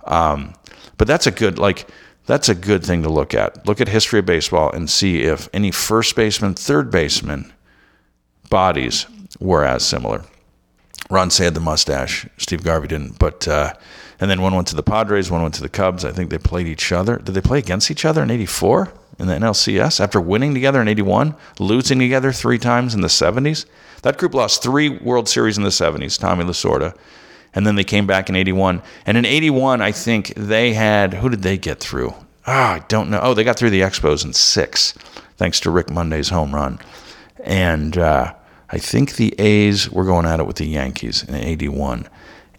Um, 0.06 0.54
but 0.98 1.10
that's 1.10 1.28
a 1.28 1.32
good 1.32 1.60
like 1.60 1.90
that's 2.26 2.48
a 2.48 2.56
good 2.56 2.86
thing 2.86 3.04
to 3.04 3.10
look 3.10 3.34
at. 3.34 3.68
Look 3.68 3.82
at 3.82 3.90
history 3.90 4.20
of 4.20 4.26
baseball 4.26 4.72
and 4.72 4.90
see 4.90 5.24
if 5.24 5.50
any 5.52 5.70
first 5.70 6.16
baseman, 6.16 6.54
third 6.54 6.90
baseman 6.90 7.52
bodies 8.50 9.08
were 9.42 9.66
as 9.66 9.86
similar. 9.86 10.24
Ron 11.10 11.32
Cey 11.32 11.44
had 11.44 11.54
the 11.54 11.60
mustache. 11.60 12.26
Steve 12.38 12.64
Garvey 12.64 12.88
didn't. 12.88 13.20
But 13.20 13.46
uh, 13.46 13.74
and 14.22 14.30
then 14.30 14.42
one 14.42 14.54
went 14.54 14.68
to 14.68 14.76
the 14.76 14.84
Padres, 14.84 15.32
one 15.32 15.42
went 15.42 15.56
to 15.56 15.62
the 15.62 15.68
Cubs. 15.68 16.06
I 16.06 16.12
think 16.12 16.30
they 16.30 16.38
played 16.38 16.68
each 16.68 16.92
other. 16.92 17.18
Did 17.18 17.34
they 17.34 17.42
play 17.42 17.58
against 17.58 17.90
each 17.90 18.06
other 18.06 18.22
in 18.22 18.30
'84 18.30 18.94
in 19.18 19.28
the 19.28 19.34
NLCS 19.34 20.00
after 20.00 20.22
winning 20.22 20.54
together 20.54 20.80
in 20.80 20.88
'81, 20.88 21.36
losing 21.60 21.98
together 21.98 22.32
three 22.32 22.60
times 22.60 22.94
in 22.94 23.02
the 23.02 23.08
'70s? 23.08 23.66
That 24.04 24.20
group 24.20 24.36
lost 24.36 24.62
three 24.62 24.90
World 24.90 25.28
Series 25.28 25.58
in 25.58 25.64
the 25.64 25.70
'70s. 25.70 26.20
Tommy 26.20 26.46
Lasorda, 26.46 26.96
and 27.56 27.66
then 27.66 27.76
they 27.76 27.84
came 27.84 28.06
back 28.06 28.30
in 28.30 28.36
'81. 28.36 28.84
And 29.08 29.18
in 29.18 29.26
'81, 29.26 29.82
I 29.82 29.92
think 29.92 30.34
they 30.36 30.74
had 30.74 31.16
who 31.16 31.30
did 31.30 31.42
they 31.42 31.58
get 31.58 31.80
through? 31.80 32.14
Ah, 32.46 32.74
I 32.74 32.80
don't 32.88 33.10
know. 33.10 33.20
Oh, 33.24 33.34
they 33.34 33.44
got 33.44 33.58
through 33.58 33.72
the 33.72 33.82
Expos 33.82 34.24
in 34.24 34.34
six, 34.34 34.94
thanks 35.38 35.60
to 35.62 35.72
Rick 35.72 35.90
Monday's 35.90 36.30
home 36.30 36.54
run. 36.54 36.80
And 37.44 37.98
uh, 37.98 38.36
I 38.70 38.78
think 38.78 39.16
the 39.16 39.34
A's 39.40 39.90
were 39.90 40.06
going 40.06 40.28
at 40.28 40.40
it 40.40 40.46
with 40.46 40.58
the 40.58 40.68
Yankees 40.68 41.24
in 41.24 41.34
'81, 41.34 42.08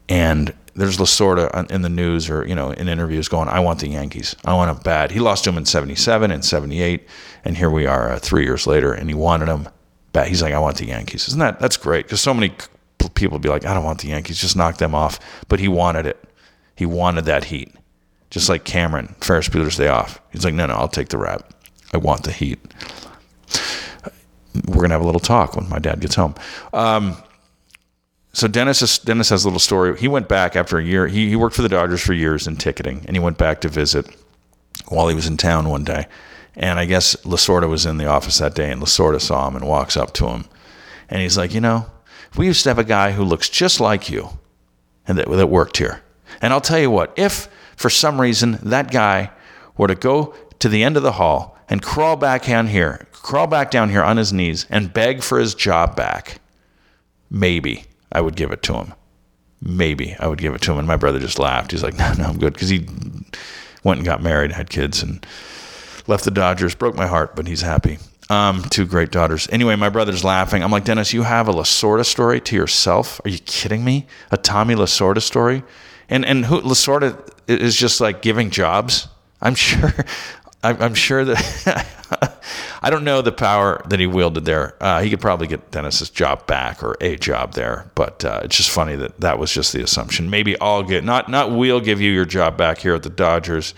and 0.09 0.53
there's 0.75 0.97
Lasorda 0.97 1.71
in 1.71 1.83
the 1.83 1.89
news 1.89 2.31
or 2.31 2.47
you 2.47 2.55
know 2.55 2.71
in 2.71 2.89
interviews 2.89 3.29
going, 3.29 3.49
"I 3.49 3.61
want 3.61 3.81
the 3.81 3.89
Yankees. 3.89 4.35
I 4.45 4.55
want 4.55 4.75
them 4.75 4.83
bad." 4.83 5.11
He 5.11 5.21
lost 5.21 5.45
to 5.45 5.51
them 5.51 5.59
in 5.59 5.67
'77 5.67 6.31
and 6.31 6.45
'78, 6.45 7.07
and 7.45 7.57
here 7.57 7.71
we 7.71 7.87
are 7.87 8.13
uh, 8.13 8.19
three 8.19 8.45
years 8.45 8.67
later, 8.67 8.93
and 8.93 9.09
he 9.09 9.15
wanted 9.15 9.49
them 9.49 9.69
bad. 10.13 10.29
He's 10.29 10.43
like, 10.43 10.55
"I 10.55 10.59
want 10.59 10.79
the 10.79 10.87
Yankees." 10.87 11.29
Isn't 11.29 11.41
that 11.41 11.61
that's 11.61 11.77
great? 11.77 12.07
Because 12.07 12.21
so 12.21 12.33
many 12.33 12.55
people 13.15 13.39
be 13.39 13.49
like, 13.49 13.67
"I 13.67 13.75
don't 13.75 13.85
want 13.85 14.01
the 14.01 14.09
Yankees. 14.09 14.39
Just 14.39 14.57
knock 14.57 14.79
them 14.79 14.95
off." 14.95 15.21
But 15.49 15.61
he 15.61 15.69
wanted 15.69 16.07
it. 16.07 16.23
He 16.75 16.87
wanted 16.87 17.27
that 17.27 17.45
heat, 17.45 17.75
just 18.31 18.49
like 18.49 18.65
Cameron 18.65 19.15
Ferris 19.21 19.49
Bueller's 19.49 19.77
Day 19.77 19.89
Off. 19.89 20.21
He's 20.31 20.45
like, 20.45 20.55
"No, 20.55 20.67
no, 20.67 20.75
I'll 20.75 20.89
take 20.89 21.09
the 21.09 21.19
rap. 21.19 21.53
I 21.93 21.99
want 21.99 22.25
the 22.25 22.33
heat." 22.33 22.59
We're 24.67 24.83
gonna 24.83 24.95
have 24.95 25.03
a 25.03 25.07
little 25.07 25.21
talk 25.21 25.57
when 25.57 25.69
my 25.69 25.79
dad 25.79 26.01
gets 26.01 26.15
home. 26.15 26.35
Um, 26.73 27.17
so 28.33 28.49
Dennis 28.49 28.81
is, 28.81 28.99
Dennis 28.99 29.29
has 29.29 29.45
a 29.45 29.47
little 29.47 29.61
story. 29.61 29.99
He 29.99 30.09
went 30.09 30.29
back 30.29 30.57
after 30.57 30.79
a 30.79 30.85
year. 30.85 31.07
He, 31.07 31.29
he 31.29 31.37
worked 31.37 31.55
for 31.55 31.63
the 31.63 31.69
Dodgers 31.69 32.01
for 32.01 32.15
years 32.15 32.47
in 32.47 32.57
ticketing, 32.57 33.05
and 33.07 33.15
he 33.15 33.21
went 33.21 33.37
back 33.37 33.61
to 33.61 33.69
visit 33.69 34.07
while 34.89 35.09
he 35.09 35.15
was 35.15 35.27
in 35.27 35.37
town 35.37 35.69
one 35.69 35.85
day. 35.85 36.07
And 36.55 36.79
I 36.79 36.87
guess 36.87 37.15
Lasorda 37.25 37.69
was 37.69 37.85
in 37.85 37.99
the 37.99 38.07
office 38.07 38.39
that 38.39 38.55
day, 38.55 38.71
and 38.71 38.81
Lasorda 38.81 39.21
saw 39.21 39.49
him 39.49 39.57
and 39.57 39.67
walks 39.67 39.97
up 39.97 40.13
to 40.15 40.29
him, 40.29 40.47
and 41.11 41.21
he's 41.21 41.37
like, 41.37 41.53
you 41.53 41.61
know, 41.61 41.87
we 42.37 42.47
used 42.47 42.63
to 42.63 42.71
have 42.71 42.79
a 42.79 42.85
guy 42.85 43.13
who 43.13 43.23
looks 43.23 43.51
just 43.51 43.81
like 43.81 44.09
you, 44.09 44.31
and 45.07 45.19
that, 45.19 45.31
that 45.31 45.49
worked 45.49 45.77
here. 45.77 46.03
And 46.41 46.53
I'll 46.53 46.61
tell 46.61 46.79
you 46.79 46.91
what, 46.91 47.13
if 47.17 47.49
for 47.77 47.91
some 47.91 48.21
reason 48.21 48.59
that 48.63 48.91
guy 48.91 49.31
were 49.77 49.89
to 49.89 49.95
go 49.95 50.35
to 50.59 50.69
the 50.69 50.83
end 50.83 50.97
of 50.97 51.03
the 51.03 51.13
hall 51.13 51.59
and 51.69 51.83
crawl 51.83 52.17
back 52.17 52.47
down 52.47 52.69
here, 52.69 53.07
crawl 53.13 53.47
back 53.47 53.71
down 53.71 53.91
here 53.91 54.03
on 54.03 54.17
his 54.17 54.33
knees 54.33 54.67
and 54.71 54.93
beg 54.93 55.23
for 55.23 55.39
his 55.39 55.55
job 55.55 55.97
back, 55.97 56.41
maybe 57.31 57.85
I 58.13 58.21
would 58.21 58.37
give 58.37 58.51
it 58.53 58.63
to 58.65 58.75
him. 58.75 58.95
Maybe 59.61 60.17
I 60.19 60.27
would 60.27 60.39
give 60.39 60.55
it 60.55 60.63
to 60.63 60.73
him. 60.73 60.79
And 60.79 60.89
my 60.89 60.97
brother 60.97 61.19
just 61.19 61.39
laughed. 61.39 61.73
He's 61.73 61.83
like, 61.83 61.95
no, 61.99 62.13
no, 62.15 62.25
I'm 62.25 62.39
good. 62.39 62.53
Because 62.53 62.69
he 62.69 62.87
went 63.85 63.99
and 63.99 64.05
got 64.05 64.23
married, 64.23 64.53
had 64.53 64.71
kids, 64.71 65.03
and 65.03 65.25
left 66.07 66.25
the 66.25 66.31
Dodgers. 66.31 66.75
Broke 66.75 66.95
my 66.95 67.07
heart, 67.07 67.35
but 67.35 67.47
he's 67.47 67.63
happy. 67.63 67.99
Um, 68.31 68.63
two 68.71 68.87
great 68.87 69.11
daughters. 69.11 69.49
Anyway, 69.51 69.77
my 69.77 69.89
brother's 69.89 70.25
laughing. 70.25 70.63
I'm 70.63 70.71
like, 70.71 70.85
Dennis, 70.85 71.13
you 71.13 71.23
have 71.23 71.49
a 71.49 71.53
Lasorda 71.53 72.05
story 72.05 72.41
to 72.43 72.57
yourself? 72.57 73.21
Are 73.25 73.29
you 73.29 73.39
kidding 73.39 73.85
me? 73.85 74.07
A 74.31 74.37
Tommy 74.37 74.75
Lasorda 74.75 75.21
story? 75.21 75.63
And 76.09 76.25
and 76.25 76.47
who 76.47 76.61
Lasorda 76.61 77.29
is 77.47 77.77
just 77.77 78.01
like 78.01 78.23
giving 78.23 78.51
jobs. 78.51 79.09
I'm 79.41 79.55
sure. 79.57 79.93
I'm 80.63 80.95
sure 80.95 81.25
that 81.25 81.87
I 82.83 82.91
don't 82.91 83.05
know 83.05 83.23
the 83.23 83.33
power 83.33 83.83
that 83.89 83.99
he 83.99 84.07
wielded 84.07 84.45
there. 84.45 84.77
Uh, 84.81 85.01
he 85.03 85.11
could 85.11 85.21
probably 85.21 85.47
get 85.47 85.71
Dennis's 85.71 86.11
job 86.11 86.47
back 86.47 86.83
or 86.83 86.97
a 87.01 87.17
job 87.17 87.55
there, 87.55 87.91
but 87.95 88.25
uh, 88.25 88.41
it's 88.45 88.57
just 88.57 88.71
funny 88.71 88.97
that 88.97 89.21
that 89.21 89.39
was 89.39 89.53
just 89.53 89.73
the 89.73 89.83
assumption. 89.83 90.31
Maybe 90.31 90.59
I'll 90.61 90.83
get 90.83 91.05
not 91.05 91.29
not 91.29 91.53
we'll 91.53 91.81
give 91.81 92.01
you 92.01 92.11
your 92.11 92.25
job 92.25 92.57
back 92.57 92.79
here 92.79 92.95
at 92.95 93.03
the 93.03 93.11
Dodgers. 93.11 93.75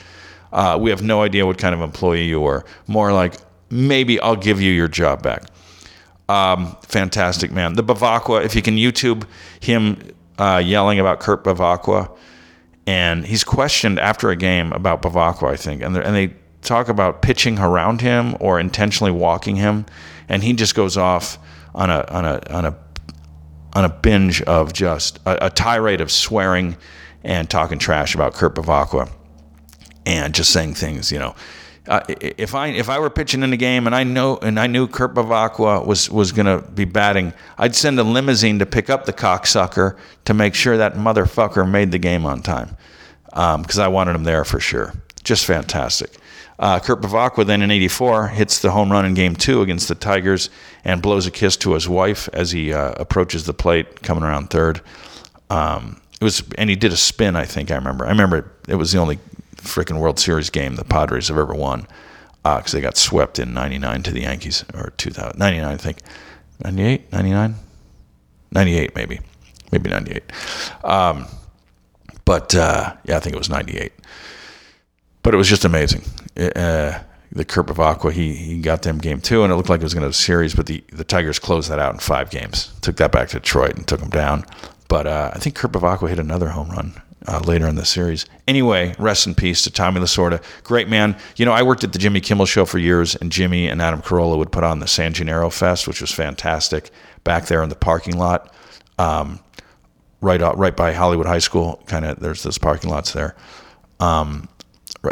Uh, 0.53 0.79
we 0.81 0.91
have 0.91 1.03
no 1.03 1.23
idea 1.23 1.47
what 1.47 1.59
kind 1.59 1.75
of 1.75 1.81
employee 1.81 2.25
you 2.25 2.45
are. 2.45 2.65
More 2.87 3.13
like 3.13 3.35
maybe 3.71 4.21
I'll 4.21 4.37
give 4.37 4.61
you 4.61 4.73
your 4.73 4.89
job 4.89 5.23
back. 5.23 5.45
Um, 6.29 6.77
fantastic 6.83 7.51
man. 7.51 7.75
The 7.75 7.85
Bevacqua, 7.85 8.45
if 8.45 8.55
you 8.55 8.63
can 8.63 8.77
YouTube 8.77 9.27
him 9.61 9.99
uh, 10.39 10.63
yelling 10.65 10.99
about 10.99 11.21
Kurt 11.21 11.45
Bevacqua, 11.45 12.11
and 12.87 13.27
he's 13.27 13.45
questioned 13.45 13.99
after 13.99 14.31
a 14.31 14.37
game 14.37 14.73
about 14.73 15.03
Bevacqua, 15.03 15.51
I 15.51 15.57
think, 15.57 15.83
and 15.83 15.97
and 15.97 16.15
they 16.15 16.35
talk 16.65 16.89
about 16.89 17.23
pitching 17.23 17.59
around 17.59 18.01
him 18.01 18.37
or 18.41 18.59
intentionally 18.59 19.13
walking 19.13 19.57
him, 19.57 19.87
and 20.29 20.43
he 20.43 20.53
just 20.53 20.75
goes 20.75 20.97
off 20.97 21.39
on 21.75 21.91
a 21.91 22.05
on 22.09 22.25
a 22.25 22.41
on 22.51 22.65
a 22.65 22.77
on 23.75 23.85
a 23.85 23.89
binge 23.89 24.43
of 24.43 24.73
just 24.73 25.19
a, 25.27 25.47
a 25.47 25.51
tirade 25.51 26.01
of 26.01 26.11
swearing 26.11 26.77
and 27.23 27.49
talking 27.51 27.79
trash 27.79 28.15
about 28.15 28.35
Kurt 28.35 28.55
Bevacqua 28.55 29.11
and 30.07 30.35
just 30.35 30.53
saying 30.53 30.75
things, 30.75 31.11
you 31.11 31.19
know. 31.19 31.35
Uh, 31.87 32.01
if 32.09 32.55
I 32.55 32.69
if 32.69 32.89
I 32.89 32.99
were 32.99 33.11
pitching 33.11 33.43
in 33.43 33.51
the 33.51 33.59
game 33.59 33.87
and 33.87 33.95
I 33.95 34.05
know 34.05 34.39
and 34.39 34.59
I 34.59 34.67
knew 34.67 34.87
Kurt 34.87 35.15
Bevacqua 35.15 35.85
was 35.85 36.09
was 36.09 36.33
going 36.33 36.47
to 36.47 36.67
be 36.71 36.87
batting, 36.87 37.35
I'd 37.59 37.75
send 37.75 37.99
a 37.99 38.05
limousine 38.05 38.59
to 38.61 38.67
pick 38.67 38.89
up 38.89 39.05
the 39.05 39.13
cocksucker 39.13 39.99
to 40.25 40.35
make 40.35 40.55
sure 40.55 40.79
that 40.79 40.95
motherfucker 40.95 41.71
made 41.71 41.91
the 41.91 41.99
game 41.99 42.25
on 42.25 42.41
time 42.41 42.77
because 43.27 43.79
um, 43.79 43.85
I 43.85 43.89
wanted 43.89 44.15
him 44.17 44.25
there 44.25 44.45
for 44.45 44.61
sure. 44.61 44.95
Just 45.25 45.45
fantastic. 45.45 46.11
Uh, 46.59 46.79
Kurt 46.79 47.01
Bevacqua 47.01 47.45
then 47.45 47.63
in 47.63 47.71
'84 47.71 48.29
hits 48.29 48.61
the 48.61 48.71
home 48.71 48.93
run 48.93 49.05
in 49.05 49.15
Game 49.15 49.35
Two 49.35 49.63
against 49.63 49.89
the 49.89 49.95
Tigers 49.95 50.51
and 50.85 51.03
blows 51.03 51.27
a 51.27 51.31
kiss 51.31 51.57
to 51.59 51.75
his 51.75 51.89
wife 51.89 52.29
as 52.33 52.53
he 52.53 52.73
uh, 52.73 52.93
approaches 52.93 53.45
the 53.45 53.55
plate, 53.55 54.03
coming 54.03 54.23
around 54.23 54.51
third. 54.51 54.81
Um, 55.51 56.01
it 56.21 56.25
was, 56.25 56.43
and 56.57 56.71
he 56.71 56.77
did 56.77 56.93
a 56.93 56.97
spin. 56.97 57.37
I 57.37 57.45
think 57.45 57.71
I 57.71 57.75
remember. 57.75 58.07
I 58.07 58.11
remember 58.11 58.53
it 58.69 58.77
was 58.77 58.93
the 58.93 58.99
only 58.99 59.19
freaking 59.57 59.99
World 59.99 60.19
Series 60.19 60.51
game 60.51 60.77
the 60.77 60.85
Padres 60.85 61.29
have 61.29 61.39
ever 61.39 61.55
won 61.55 61.87
because 62.43 62.75
uh, 62.75 62.77
they 62.77 62.81
got 62.81 62.97
swept 62.97 63.39
in 63.39 63.53
'99 63.53 64.03
to 64.05 64.11
the 64.13 64.21
Yankees 64.21 64.65
or 64.75 64.93
2000 64.97 65.39
'99, 65.39 65.73
I 65.73 65.77
think. 65.77 65.99
'98, 66.63 67.13
'99, 67.13 67.57
'98 68.53 68.95
maybe, 68.95 69.21
maybe 69.73 69.91
'98. 69.91 70.23
Um, 70.85 71.27
but 72.25 72.55
uh, 72.55 72.95
yeah, 73.05 73.17
I 73.17 73.21
think 73.21 73.35
it 73.35 73.39
was 73.39 73.51
'98 73.51 73.93
but 75.25 75.35
it 75.35 75.37
was 75.37 75.49
just 75.49 75.65
amazing. 75.65 76.03
Uh, 76.37 77.01
the 77.33 77.45
Kurt 77.45 77.67
Bevacqua, 77.67 78.13
he 78.13 78.35
he 78.35 78.61
got 78.61 78.83
them 78.83 78.99
game 78.99 79.21
two, 79.21 79.43
and 79.43 79.53
it 79.53 79.57
looked 79.57 79.69
like 79.69 79.81
it 79.81 79.85
was 79.85 79.95
going 79.95 80.05
to 80.05 80.11
a 80.11 80.13
series, 80.13 80.55
but 80.55 80.67
the, 80.67 80.85
the 80.93 81.03
Tigers 81.03 81.41
closed 81.41 81.69
that 81.71 81.81
out 81.81 81.93
in 81.93 81.99
five 81.99 82.31
games. 82.31 82.73
Took 82.83 82.97
that 82.99 83.11
back 83.11 83.31
to 83.31 83.41
Detroit 83.41 83.75
and 83.75 83.89
took 83.89 83.99
them 83.99 84.11
down. 84.11 84.45
But 84.87 85.09
uh, 85.09 85.33
I 85.35 85.39
think 85.41 85.57
Kurt 85.57 85.73
Bevacqua 85.73 86.09
hit 86.09 86.21
another 86.21 86.51
home 86.51 86.69
run 86.69 86.95
uh, 87.27 87.41
later 87.41 87.67
in 87.67 87.75
the 87.75 87.85
series. 87.85 88.27
Anyway, 88.47 88.95
rest 88.99 89.27
in 89.27 89.35
peace 89.35 89.63
to 89.63 89.71
Tommy 89.71 90.01
Lasorda. 90.01 90.43
Great 90.63 90.89
man. 90.89 91.17
You 91.37 91.47
know, 91.47 91.53
I 91.53 91.63
worked 91.63 91.83
at 91.83 91.93
the 91.93 91.99
Jimmy 91.99 92.21
Kimmel 92.21 92.47
Show 92.47 92.67
for 92.67 92.79
years, 92.79 93.17
and 93.17 93.33
Jimmy 93.33 93.67
and 93.67 93.83
Adam 93.83 94.03
Carolla 94.03 94.37
would 94.37 94.53
put 94.53 94.63
on 94.63 94.79
the 94.79 94.87
San 94.87 95.15
Gennaro 95.15 95.51
Fest, 95.51 95.89
which 95.89 96.01
was 96.01 96.13
fantastic, 96.13 96.91
back 97.25 97.47
there 97.47 97.63
in 97.63 97.71
the 97.71 97.75
parking 97.75 98.17
lot, 98.17 98.55
um, 98.99 99.41
right 100.21 100.41
right 100.57 100.77
by 100.77 100.93
Hollywood 100.93 101.27
High 101.27 101.39
School. 101.39 101.83
Kind 101.87 102.05
of, 102.05 102.21
there's 102.21 102.43
those 102.43 102.59
parking 102.59 102.91
lots 102.91 103.13
there. 103.13 103.35
Um, 104.01 104.49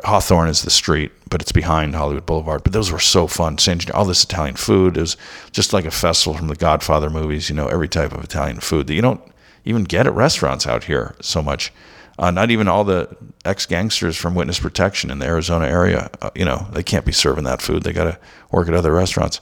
Hawthorne 0.04 0.48
is 0.48 0.62
the 0.62 0.70
street, 0.70 1.12
but 1.28 1.40
it's 1.40 1.52
behind 1.52 1.94
Hollywood 1.94 2.26
Boulevard. 2.26 2.62
But 2.62 2.72
those 2.72 2.90
were 2.90 2.98
so 2.98 3.26
fun. 3.26 3.56
All 3.94 4.04
this 4.04 4.24
Italian 4.24 4.56
food 4.56 4.96
is 4.96 5.16
just 5.52 5.72
like 5.72 5.84
a 5.84 5.90
festival 5.90 6.36
from 6.36 6.48
the 6.48 6.56
Godfather 6.56 7.10
movies. 7.10 7.48
You 7.48 7.56
know, 7.56 7.68
every 7.68 7.88
type 7.88 8.12
of 8.12 8.22
Italian 8.24 8.60
food 8.60 8.86
that 8.86 8.94
you 8.94 9.02
don't 9.02 9.20
even 9.64 9.84
get 9.84 10.06
at 10.06 10.14
restaurants 10.14 10.66
out 10.66 10.84
here 10.84 11.14
so 11.20 11.42
much. 11.42 11.72
Uh, 12.18 12.30
not 12.30 12.50
even 12.50 12.68
all 12.68 12.84
the 12.84 13.08
ex 13.44 13.66
gangsters 13.66 14.16
from 14.16 14.34
Witness 14.34 14.60
Protection 14.60 15.10
in 15.10 15.18
the 15.18 15.26
Arizona 15.26 15.66
area. 15.66 16.10
Uh, 16.20 16.30
you 16.34 16.44
know, 16.44 16.66
they 16.72 16.82
can't 16.82 17.06
be 17.06 17.12
serving 17.12 17.44
that 17.44 17.62
food. 17.62 17.82
They 17.82 17.92
got 17.92 18.04
to 18.04 18.18
work 18.50 18.68
at 18.68 18.74
other 18.74 18.92
restaurants. 18.92 19.40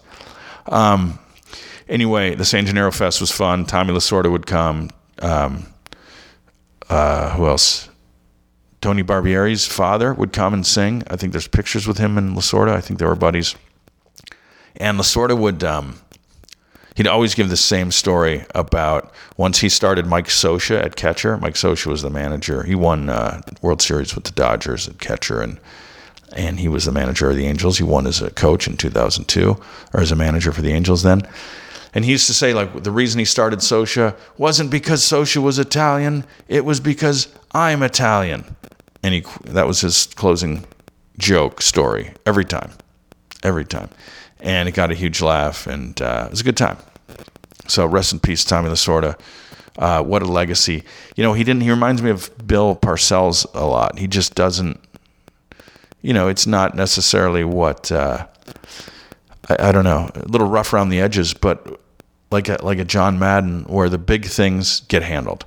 Um, 0.66 1.18
anyway, 1.88 2.34
the 2.34 2.44
San 2.44 2.66
Gennaro 2.66 2.92
Fest 2.92 3.20
was 3.20 3.30
fun. 3.30 3.66
Tommy 3.66 3.92
Lasorda 3.92 4.30
would 4.30 4.46
come. 4.46 4.90
Um, 5.20 5.66
uh, 6.88 7.30
who 7.36 7.46
else? 7.46 7.89
Tony 8.80 9.02
Barbieri's 9.02 9.66
father 9.66 10.14
would 10.14 10.32
come 10.32 10.54
and 10.54 10.66
sing. 10.66 11.02
I 11.08 11.16
think 11.16 11.32
there's 11.32 11.48
pictures 11.48 11.86
with 11.86 11.98
him 11.98 12.16
and 12.16 12.36
Lasorda. 12.36 12.72
I 12.72 12.80
think 12.80 12.98
they 12.98 13.06
were 13.06 13.14
buddies. 13.14 13.54
And 14.76 14.98
Lasorda 14.98 15.38
would, 15.38 15.62
um, 15.62 16.00
he'd 16.96 17.06
always 17.06 17.34
give 17.34 17.50
the 17.50 17.56
same 17.56 17.90
story 17.90 18.46
about 18.54 19.12
once 19.36 19.58
he 19.58 19.68
started 19.68 20.06
Mike 20.06 20.28
Scioscia 20.28 20.82
at 20.82 20.96
catcher. 20.96 21.36
Mike 21.36 21.54
Scioscia 21.54 21.86
was 21.86 22.00
the 22.00 22.10
manager. 22.10 22.62
He 22.62 22.74
won 22.74 23.10
uh, 23.10 23.42
World 23.60 23.82
Series 23.82 24.14
with 24.14 24.24
the 24.24 24.32
Dodgers 24.32 24.88
at 24.88 24.98
catcher, 24.98 25.40
and 25.40 25.60
and 26.32 26.60
he 26.60 26.68
was 26.68 26.84
the 26.84 26.92
manager 26.92 27.28
of 27.28 27.36
the 27.36 27.46
Angels. 27.46 27.78
He 27.78 27.82
won 27.82 28.06
as 28.06 28.22
a 28.22 28.30
coach 28.30 28.68
in 28.68 28.76
2002, 28.76 29.60
or 29.92 30.00
as 30.00 30.12
a 30.12 30.16
manager 30.16 30.52
for 30.52 30.62
the 30.62 30.72
Angels 30.72 31.02
then. 31.02 31.22
And 31.92 32.04
he 32.04 32.12
used 32.12 32.28
to 32.28 32.34
say, 32.34 32.54
like, 32.54 32.84
the 32.84 32.92
reason 32.92 33.18
he 33.18 33.24
started 33.24 33.58
Scioscia 33.58 34.16
wasn't 34.38 34.70
because 34.70 35.02
Scioscia 35.02 35.42
was 35.42 35.58
Italian, 35.58 36.24
it 36.46 36.64
was 36.64 36.78
because 36.78 37.34
I'm 37.50 37.82
Italian 37.82 38.44
and 39.02 39.14
he 39.14 39.24
that 39.44 39.66
was 39.66 39.80
his 39.80 40.06
closing 40.06 40.66
joke 41.18 41.62
story 41.62 42.12
every 42.26 42.44
time, 42.44 42.72
every 43.42 43.64
time, 43.64 43.90
and 44.40 44.68
it 44.68 44.72
got 44.72 44.90
a 44.90 44.94
huge 44.94 45.20
laugh, 45.20 45.66
and 45.66 46.00
uh, 46.00 46.24
it 46.26 46.30
was 46.30 46.40
a 46.40 46.44
good 46.44 46.56
time. 46.56 46.78
So 47.68 47.86
rest 47.86 48.12
in 48.12 48.20
peace, 48.20 48.44
Tommy 48.44 48.68
Lasorda. 48.68 49.18
Uh, 49.78 50.02
what 50.02 50.22
a 50.22 50.26
legacy. 50.26 50.82
You 51.16 51.22
know, 51.22 51.32
he 51.32 51.44
didn't, 51.44 51.62
he 51.62 51.70
reminds 51.70 52.02
me 52.02 52.10
of 52.10 52.30
Bill 52.46 52.74
Parcells 52.76 53.46
a 53.54 53.64
lot. 53.64 53.98
He 53.98 54.08
just 54.08 54.34
doesn't, 54.34 54.80
you 56.02 56.12
know, 56.12 56.28
it's 56.28 56.46
not 56.46 56.74
necessarily 56.74 57.44
what, 57.44 57.90
uh, 57.92 58.26
I, 59.48 59.68
I 59.68 59.72
don't 59.72 59.84
know, 59.84 60.10
a 60.14 60.26
little 60.26 60.48
rough 60.48 60.72
around 60.72 60.88
the 60.88 61.00
edges, 61.00 61.32
but 61.32 61.80
like 62.30 62.48
a, 62.48 62.58
like 62.62 62.78
a 62.78 62.84
John 62.84 63.18
Madden 63.18 63.64
where 63.64 63.88
the 63.88 63.98
big 63.98 64.26
things 64.26 64.80
get 64.80 65.02
handled. 65.02 65.46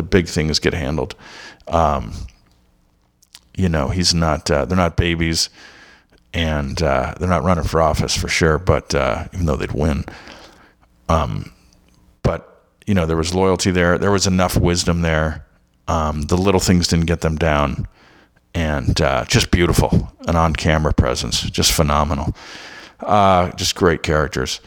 The 0.00 0.08
big 0.08 0.28
things 0.28 0.58
get 0.58 0.72
handled. 0.72 1.14
Um, 1.68 2.14
you 3.54 3.68
know, 3.68 3.88
he's 3.88 4.14
not, 4.14 4.50
uh, 4.50 4.64
they're 4.64 4.74
not 4.74 4.96
babies 4.96 5.50
and 6.32 6.82
uh, 6.82 7.12
they're 7.20 7.28
not 7.28 7.42
running 7.42 7.64
for 7.64 7.82
office 7.82 8.16
for 8.16 8.26
sure, 8.26 8.58
but 8.58 8.94
uh, 8.94 9.26
even 9.34 9.44
though 9.44 9.56
they'd 9.56 9.72
win. 9.72 10.06
Um, 11.10 11.52
but, 12.22 12.64
you 12.86 12.94
know, 12.94 13.04
there 13.04 13.18
was 13.18 13.34
loyalty 13.34 13.70
there. 13.70 13.98
There 13.98 14.10
was 14.10 14.26
enough 14.26 14.56
wisdom 14.56 15.02
there. 15.02 15.44
Um, 15.86 16.22
the 16.22 16.38
little 16.38 16.60
things 16.60 16.88
didn't 16.88 17.04
get 17.04 17.20
them 17.20 17.36
down. 17.36 17.86
And 18.54 18.98
uh, 19.02 19.26
just 19.26 19.50
beautiful. 19.50 20.14
An 20.26 20.34
on 20.34 20.54
camera 20.54 20.94
presence. 20.94 21.42
Just 21.42 21.72
phenomenal. 21.72 22.34
Uh, 23.00 23.50
just 23.50 23.74
great 23.76 24.02
characters. 24.02 24.62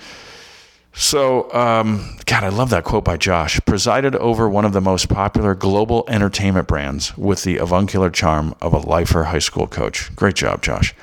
So, 0.95 1.51
um, 1.53 2.17
God, 2.27 2.43
I 2.43 2.49
love 2.49 2.69
that 2.69 2.83
quote 2.83 3.03
by 3.03 3.17
Josh. 3.17 3.59
Presided 3.65 4.15
over 4.15 4.47
one 4.47 4.63
of 4.63 4.73
the 4.73 4.81
most 4.81 5.09
popular 5.09 5.55
global 5.55 6.05
entertainment 6.07 6.67
brands 6.67 7.17
with 7.17 7.43
the 7.43 7.57
avuncular 7.57 8.11
charm 8.11 8.53
of 8.61 8.73
a 8.73 8.77
lifer 8.77 9.23
high 9.23 9.39
school 9.39 9.65
coach. 9.65 10.15
Great 10.15 10.35
job, 10.35 10.61
Josh. 10.61 10.93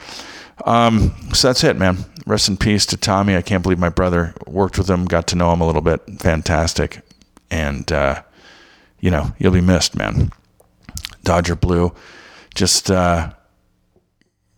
Um, 0.65 1.15
so 1.35 1.49
that's 1.49 1.65
it, 1.65 1.77
man. 1.77 2.05
Rest 2.25 2.49
in 2.49 2.57
peace 2.57 2.87
to 2.87 2.97
Tommy. 2.97 3.35
I 3.35 3.43
can't 3.43 3.65
believe 3.65 3.81
my 3.81 3.89
brother 3.89 4.33
worked 4.47 4.79
with 4.79 4.89
him, 4.89 5.07
got 5.07 5.27
to 5.29 5.37
know 5.37 5.53
him 5.53 5.61
a 5.61 5.67
little 5.67 5.83
bit. 5.83 6.03
Fantastic. 6.21 7.01
And, 7.51 7.91
uh, 7.91 8.23
you 9.01 9.11
know, 9.11 9.33
you'll 9.39 9.53
be 9.53 9.61
missed, 9.61 9.97
man. 9.97 10.31
Dodger 11.25 11.57
Blue, 11.57 11.93
just, 12.55 12.91
uh, 12.91 13.33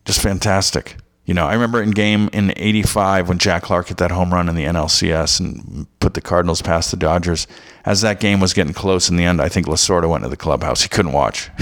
just 0.05 0.21
fantastic. 0.21 0.97
You 1.25 1.33
know, 1.33 1.47
I 1.47 1.53
remember 1.53 1.81
in 1.81 1.91
game 1.91 2.29
in 2.33 2.51
85 2.57 3.29
when 3.29 3.37
Jack 3.37 3.63
Clark 3.63 3.87
hit 3.87 3.97
that 3.97 4.11
home 4.11 4.33
run 4.33 4.49
in 4.49 4.55
the 4.55 4.65
NLCS 4.65 5.39
and 5.39 5.87
put 5.99 6.15
the 6.15 6.21
Cardinals 6.21 6.61
past 6.61 6.91
the 6.91 6.97
Dodgers. 6.97 7.47
As 7.85 8.01
that 8.01 8.19
game 8.19 8.41
was 8.41 8.53
getting 8.53 8.73
close 8.73 9.09
in 9.09 9.15
the 9.15 9.23
end, 9.23 9.41
I 9.41 9.47
think 9.47 9.65
Lasorda 9.65 10.09
went 10.09 10.23
to 10.23 10.29
the 10.29 10.35
clubhouse. 10.35 10.81
He 10.81 10.89
couldn't 10.89 11.13
watch. 11.13 11.49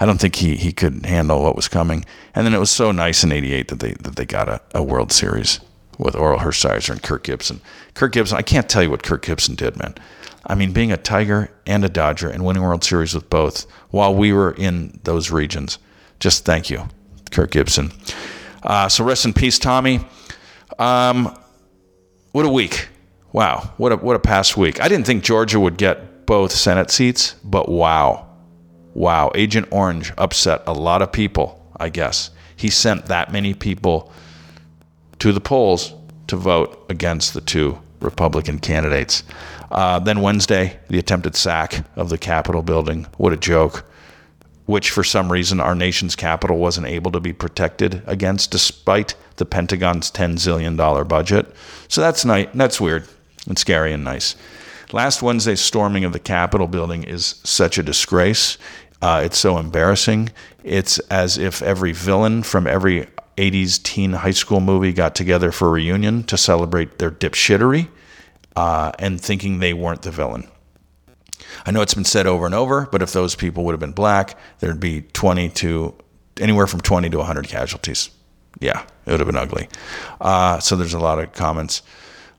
I 0.00 0.04
don't 0.04 0.20
think 0.20 0.36
he, 0.36 0.56
he 0.56 0.72
could 0.72 1.06
handle 1.06 1.42
what 1.42 1.56
was 1.56 1.68
coming. 1.68 2.04
And 2.34 2.44
then 2.46 2.52
it 2.52 2.58
was 2.58 2.70
so 2.70 2.92
nice 2.92 3.24
in 3.24 3.32
88 3.32 3.68
that 3.68 3.80
they, 3.80 3.92
that 3.92 4.16
they 4.16 4.26
got 4.26 4.50
a, 4.50 4.60
a 4.74 4.82
World 4.82 5.10
Series 5.10 5.60
with 5.98 6.14
Orel 6.14 6.40
Hershiser 6.40 6.90
and 6.90 7.02
Kirk 7.02 7.24
Gibson. 7.24 7.62
Kirk 7.94 8.12
Gibson, 8.12 8.36
I 8.36 8.42
can't 8.42 8.68
tell 8.68 8.82
you 8.82 8.90
what 8.90 9.02
Kirk 9.02 9.24
Gibson 9.24 9.54
did, 9.54 9.78
man. 9.78 9.94
I 10.46 10.54
mean, 10.54 10.72
being 10.72 10.92
a 10.92 10.98
Tiger 10.98 11.50
and 11.66 11.82
a 11.82 11.88
Dodger 11.88 12.28
and 12.28 12.44
winning 12.44 12.62
World 12.62 12.84
Series 12.84 13.14
with 13.14 13.30
both 13.30 13.66
while 13.90 14.14
we 14.14 14.34
were 14.34 14.52
in 14.52 15.00
those 15.04 15.30
regions. 15.30 15.78
Just 16.20 16.44
thank 16.44 16.68
you, 16.68 16.88
Kirk 17.30 17.52
Gibson. 17.52 17.92
Uh, 18.62 18.88
so 18.88 19.04
rest 19.04 19.24
in 19.24 19.32
peace, 19.32 19.58
Tommy. 19.58 20.00
Um, 20.78 21.36
what 22.32 22.44
a 22.44 22.48
week! 22.48 22.88
Wow, 23.32 23.72
what 23.76 23.92
a 23.92 23.96
what 23.96 24.16
a 24.16 24.18
past 24.18 24.56
week. 24.56 24.80
I 24.80 24.88
didn't 24.88 25.06
think 25.06 25.24
Georgia 25.24 25.58
would 25.58 25.76
get 25.76 26.26
both 26.26 26.52
Senate 26.52 26.90
seats, 26.90 27.34
but 27.44 27.68
wow, 27.68 28.28
wow, 28.94 29.30
Agent 29.34 29.68
Orange 29.70 30.12
upset 30.18 30.62
a 30.66 30.72
lot 30.72 31.02
of 31.02 31.12
people. 31.12 31.58
I 31.78 31.88
guess 31.88 32.30
he 32.56 32.68
sent 32.70 33.06
that 33.06 33.32
many 33.32 33.54
people 33.54 34.12
to 35.18 35.32
the 35.32 35.40
polls 35.40 35.94
to 36.28 36.36
vote 36.36 36.86
against 36.88 37.34
the 37.34 37.40
two 37.40 37.78
Republican 38.00 38.58
candidates. 38.58 39.24
Uh, 39.70 39.98
then 39.98 40.20
Wednesday, 40.20 40.78
the 40.88 40.98
attempted 40.98 41.34
sack 41.34 41.84
of 41.96 42.08
the 42.08 42.18
Capitol 42.18 42.62
building. 42.62 43.06
What 43.16 43.32
a 43.32 43.36
joke 43.36 43.84
which 44.72 44.88
for 44.88 45.04
some 45.04 45.30
reason 45.30 45.60
our 45.60 45.74
nation's 45.74 46.16
capital 46.16 46.56
wasn't 46.56 46.86
able 46.86 47.12
to 47.12 47.20
be 47.20 47.34
protected 47.34 48.02
against 48.06 48.50
despite 48.50 49.14
the 49.36 49.44
Pentagon's 49.44 50.10
$10 50.10 50.36
zillion 50.36 51.06
budget. 51.06 51.54
So 51.88 52.00
that's 52.00 52.24
nice. 52.24 52.48
That's 52.54 52.80
weird 52.80 53.06
and 53.46 53.58
scary 53.58 53.92
and 53.92 54.02
nice. 54.02 54.34
Last 54.90 55.20
Wednesday's 55.20 55.60
storming 55.60 56.06
of 56.06 56.14
the 56.14 56.18
Capitol 56.18 56.66
building 56.68 57.04
is 57.04 57.34
such 57.44 57.76
a 57.76 57.82
disgrace. 57.82 58.56
Uh, 59.02 59.20
it's 59.22 59.38
so 59.38 59.58
embarrassing. 59.58 60.30
It's 60.64 60.98
as 61.10 61.36
if 61.36 61.60
every 61.60 61.92
villain 61.92 62.42
from 62.42 62.66
every 62.66 63.08
80s 63.36 63.82
teen 63.82 64.12
high 64.12 64.30
school 64.30 64.60
movie 64.60 64.94
got 64.94 65.14
together 65.14 65.52
for 65.52 65.68
a 65.68 65.72
reunion 65.72 66.22
to 66.24 66.38
celebrate 66.38 66.98
their 66.98 67.10
dipshittery 67.10 67.88
uh, 68.56 68.92
and 68.98 69.20
thinking 69.20 69.58
they 69.58 69.74
weren't 69.74 70.00
the 70.00 70.10
villain. 70.10 70.48
I 71.66 71.70
know 71.70 71.82
it's 71.82 71.94
been 71.94 72.04
said 72.04 72.26
over 72.26 72.46
and 72.46 72.54
over, 72.54 72.88
but 72.90 73.02
if 73.02 73.12
those 73.12 73.34
people 73.34 73.64
would 73.64 73.72
have 73.72 73.80
been 73.80 73.92
black, 73.92 74.38
there'd 74.60 74.80
be 74.80 75.02
20 75.02 75.48
to 75.50 75.94
anywhere 76.40 76.66
from 76.66 76.80
20 76.80 77.10
to 77.10 77.18
100 77.18 77.48
casualties. 77.48 78.10
Yeah, 78.60 78.82
it 79.06 79.10
would 79.10 79.20
have 79.20 79.26
been 79.26 79.36
ugly. 79.36 79.68
Uh, 80.20 80.58
so 80.58 80.76
there's 80.76 80.94
a 80.94 80.98
lot 80.98 81.18
of 81.18 81.32
comments 81.32 81.82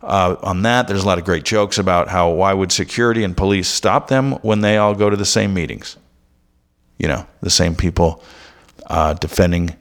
uh, 0.01 0.35
on 0.41 0.61
that. 0.63 0.87
There's 0.87 1.03
a 1.03 1.07
lot 1.07 1.17
of 1.17 1.25
great 1.25 1.43
jokes 1.43 1.77
about 1.77 2.07
how 2.09 2.29
why 2.31 2.53
would 2.53 2.71
security 2.71 3.23
and 3.23 3.35
police 3.35 3.67
stop 3.67 4.07
them 4.07 4.33
when 4.41 4.61
they 4.61 4.77
all 4.77 4.95
go 4.95 5.09
to 5.09 5.15
the 5.15 5.25
same 5.25 5.53
meetings? 5.53 5.97
You 6.97 7.07
know, 7.07 7.25
the 7.41 7.49
same 7.49 7.75
people 7.75 8.23
uh, 8.87 9.13
defending 9.13 9.75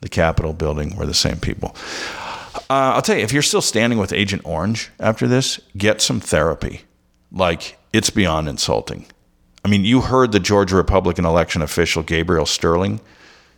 the 0.00 0.08
Capitol 0.08 0.52
building 0.52 0.96
were 0.96 1.06
the 1.06 1.14
same 1.14 1.36
people. 1.36 1.74
Uh, 2.70 2.94
I'll 2.94 3.02
tell 3.02 3.16
you, 3.16 3.22
if 3.22 3.32
you're 3.32 3.42
still 3.42 3.62
standing 3.62 3.98
with 3.98 4.12
Agent 4.12 4.42
Orange 4.44 4.90
after 4.98 5.28
this, 5.28 5.60
get 5.76 6.00
some 6.00 6.20
therapy. 6.20 6.82
Like, 7.30 7.78
it's 7.92 8.10
beyond 8.10 8.48
insulting. 8.48 9.06
I 9.64 9.68
mean, 9.68 9.84
you 9.84 10.02
heard 10.02 10.32
the 10.32 10.40
Georgia 10.40 10.76
Republican 10.76 11.24
election 11.24 11.62
official, 11.62 12.02
Gabriel 12.02 12.46
Sterling. 12.46 13.00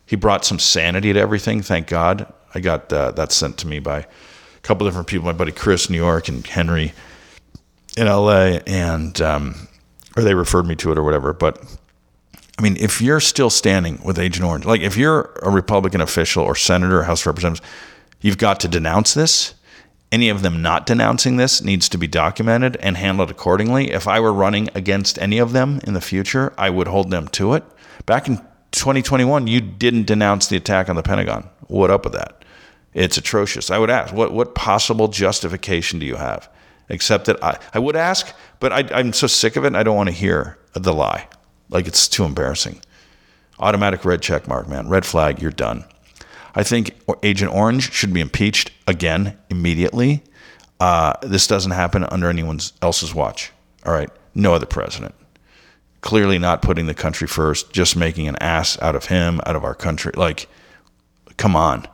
He 0.04 0.16
brought 0.16 0.44
some 0.44 0.58
sanity 0.58 1.12
to 1.12 1.18
everything, 1.20 1.62
thank 1.62 1.88
God. 1.88 2.32
I 2.54 2.60
got 2.60 2.92
uh, 2.92 3.10
that 3.12 3.32
sent 3.32 3.58
to 3.58 3.66
me 3.66 3.80
by 3.80 4.00
a 4.00 4.06
couple 4.62 4.86
different 4.86 5.08
people, 5.08 5.26
my 5.26 5.32
buddy 5.32 5.52
Chris, 5.52 5.90
New 5.90 5.96
York, 5.96 6.28
and 6.28 6.46
Henry 6.46 6.92
in 7.96 8.06
LA, 8.06 8.58
and, 8.66 9.20
um, 9.20 9.68
or 10.16 10.22
they 10.22 10.34
referred 10.34 10.66
me 10.66 10.76
to 10.76 10.92
it 10.92 10.98
or 10.98 11.02
whatever. 11.02 11.32
But 11.32 11.62
I 12.58 12.62
mean, 12.62 12.76
if 12.78 13.00
you're 13.00 13.20
still 13.20 13.50
standing 13.50 14.00
with 14.02 14.18
Agent 14.18 14.44
Orange, 14.44 14.64
like 14.64 14.80
if 14.80 14.96
you're 14.96 15.38
a 15.42 15.50
Republican 15.50 16.00
official 16.00 16.42
or 16.42 16.54
senator 16.54 17.00
or 17.00 17.02
House 17.02 17.22
of 17.22 17.26
Representatives, 17.26 17.68
You've 18.26 18.38
got 18.38 18.58
to 18.58 18.68
denounce 18.68 19.14
this. 19.14 19.54
Any 20.10 20.30
of 20.30 20.42
them 20.42 20.60
not 20.60 20.84
denouncing 20.84 21.36
this 21.36 21.62
needs 21.62 21.88
to 21.90 21.96
be 21.96 22.08
documented 22.08 22.74
and 22.78 22.96
handled 22.96 23.30
accordingly. 23.30 23.92
If 23.92 24.08
I 24.08 24.18
were 24.18 24.32
running 24.32 24.68
against 24.74 25.16
any 25.20 25.38
of 25.38 25.52
them 25.52 25.78
in 25.84 25.94
the 25.94 26.00
future, 26.00 26.52
I 26.58 26.70
would 26.70 26.88
hold 26.88 27.12
them 27.12 27.28
to 27.28 27.52
it. 27.52 27.62
Back 28.04 28.26
in 28.26 28.38
2021, 28.72 29.46
you 29.46 29.60
didn't 29.60 30.08
denounce 30.08 30.48
the 30.48 30.56
attack 30.56 30.88
on 30.88 30.96
the 30.96 31.04
Pentagon. 31.04 31.48
What 31.68 31.92
up 31.92 32.02
with 32.02 32.14
that? 32.14 32.44
It's 32.94 33.16
atrocious. 33.16 33.70
I 33.70 33.78
would 33.78 33.90
ask, 33.90 34.12
what, 34.12 34.32
what 34.32 34.56
possible 34.56 35.06
justification 35.06 36.00
do 36.00 36.06
you 36.06 36.16
have? 36.16 36.48
Except 36.88 37.26
that 37.26 37.40
I, 37.44 37.60
I 37.74 37.78
would 37.78 37.94
ask, 37.94 38.34
but 38.58 38.72
I, 38.72 38.88
I'm 38.92 39.12
so 39.12 39.28
sick 39.28 39.54
of 39.54 39.64
it, 39.64 39.76
I 39.76 39.84
don't 39.84 39.94
want 39.94 40.08
to 40.08 40.12
hear 40.12 40.58
the 40.72 40.92
lie. 40.92 41.28
Like 41.68 41.86
it's 41.86 42.08
too 42.08 42.24
embarrassing. 42.24 42.80
Automatic 43.60 44.04
red 44.04 44.20
check 44.20 44.48
mark, 44.48 44.66
man. 44.68 44.88
Red 44.88 45.06
flag, 45.06 45.40
you're 45.40 45.52
done. 45.52 45.84
I 46.56 46.62
think 46.62 46.92
Agent 47.22 47.54
Orange 47.54 47.92
should 47.92 48.14
be 48.14 48.22
impeached 48.22 48.70
again 48.86 49.36
immediately. 49.50 50.22
Uh, 50.80 51.12
this 51.22 51.46
doesn't 51.46 51.72
happen 51.72 52.04
under 52.04 52.30
anyone 52.30 52.58
else's 52.80 53.14
watch. 53.14 53.52
All 53.84 53.92
right, 53.92 54.08
no 54.34 54.54
other 54.54 54.66
president. 54.66 55.14
Clearly 56.00 56.38
not 56.38 56.62
putting 56.62 56.86
the 56.86 56.94
country 56.94 57.28
first, 57.28 57.72
just 57.72 57.94
making 57.94 58.26
an 58.26 58.36
ass 58.40 58.80
out 58.80 58.96
of 58.96 59.06
him, 59.06 59.40
out 59.44 59.54
of 59.54 59.64
our 59.64 59.74
country. 59.74 60.12
Like, 60.16 60.48
come 61.36 61.54
on. 61.54 61.86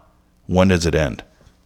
When 0.47 0.69
does 0.69 0.87
it 0.87 0.95
end? 0.95 1.25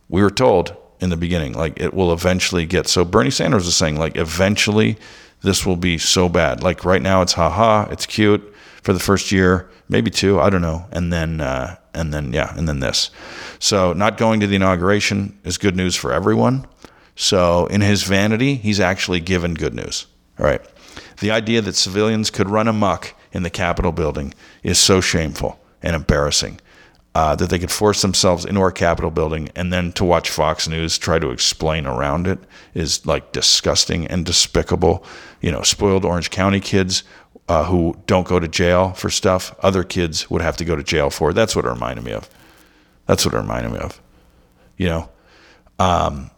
We 0.09 0.23
were 0.23 0.31
told 0.31 0.75
in 0.99 1.11
the 1.11 1.17
beginning, 1.19 1.53
like, 1.53 1.79
it 1.79 1.93
will 1.93 2.13
eventually 2.15 2.65
get. 2.65 2.89
So 2.89 3.05
Bernie 3.05 3.31
Sanders 3.31 3.67
is 3.67 3.77
saying, 3.77 3.97
like, 3.99 4.17
eventually 4.17 4.97
this 5.43 5.67
will 5.67 5.77
be 5.77 5.99
so 5.99 6.31
bad. 6.31 6.63
Like, 6.63 6.85
right 6.85 7.03
now 7.03 7.21
it's 7.21 7.35
haha, 7.35 7.89
it's 7.91 8.07
cute 8.07 8.55
for 8.87 8.93
the 8.93 9.01
first 9.01 9.33
year, 9.33 9.69
maybe 9.89 10.13
two, 10.13 10.39
I 10.41 10.49
don't 10.49 10.63
know. 10.63 10.87
And 10.93 11.13
then, 11.13 11.41
uh, 11.41 11.75
and 11.93 12.15
then 12.15 12.33
yeah, 12.33 12.57
and 12.57 12.69
then 12.69 12.79
this. 12.79 13.11
So 13.59 13.93
not 13.93 14.17
going 14.17 14.39
to 14.39 14.47
the 14.47 14.55
inauguration 14.55 15.37
is 15.43 15.59
good 15.59 15.75
news 15.75 15.97
for 15.97 16.13
everyone. 16.13 16.65
So 17.17 17.67
in 17.67 17.81
his 17.81 18.05
vanity, 18.05 18.55
he's 18.55 18.79
actually 18.79 19.19
given 19.19 19.55
good 19.55 19.75
news. 19.75 20.07
All 20.39 20.47
right. 20.47 20.61
The 21.19 21.33
idea 21.33 21.63
that 21.63 21.75
civilians 21.75 22.31
could 22.31 22.49
run 22.49 22.69
amok 22.69 23.13
in 23.33 23.43
the 23.43 23.51
Capitol 23.51 23.91
building 23.91 24.33
is 24.63 24.79
so 24.79 25.01
shameful 25.01 25.59
and 25.83 25.97
embarrassing. 25.97 26.61
Uh, 27.17 27.35
that 27.35 27.49
they 27.49 27.59
could 27.59 27.73
force 27.73 28.03
themselves 28.03 28.45
into 28.45 28.61
our 28.61 28.71
Capitol 28.71 29.11
building 29.11 29.49
and 29.57 29.73
then 29.73 29.91
to 29.91 30.05
watch 30.05 30.29
Fox 30.29 30.69
News 30.69 30.99
try 30.99 31.19
to 31.19 31.31
explain 31.31 31.87
around 31.87 32.27
it 32.27 32.39
is 32.75 33.07
like 33.07 33.33
disgusting 33.33 34.07
and 34.07 34.27
despicable. 34.27 35.03
You 35.41 35.51
know, 35.51 35.63
spoiled 35.63 36.05
Orange 36.05 36.29
County 36.29 36.61
kids 36.61 37.05
uh, 37.49 37.65
who 37.65 37.97
don't 38.07 38.27
go 38.27 38.41
to 38.41 38.49
jail 38.49 38.93
for 38.93 39.09
stuff 39.11 39.55
other 39.63 39.85
kids 39.85 40.29
would 40.31 40.43
have 40.43 40.57
to 40.57 40.65
go 40.65 40.77
to 40.77 40.83
jail 40.83 41.11
for. 41.11 41.33
That's 41.33 41.55
what 41.55 41.65
it 41.65 41.71
reminded 41.71 42.05
me 42.05 42.13
of. 42.13 42.29
That's 43.07 43.25
what 43.25 43.35
it 43.35 43.39
reminded 43.39 43.73
me 43.73 43.79
of. 43.79 44.01
You 44.77 44.89
know, 44.89 45.09
um, 45.79 46.31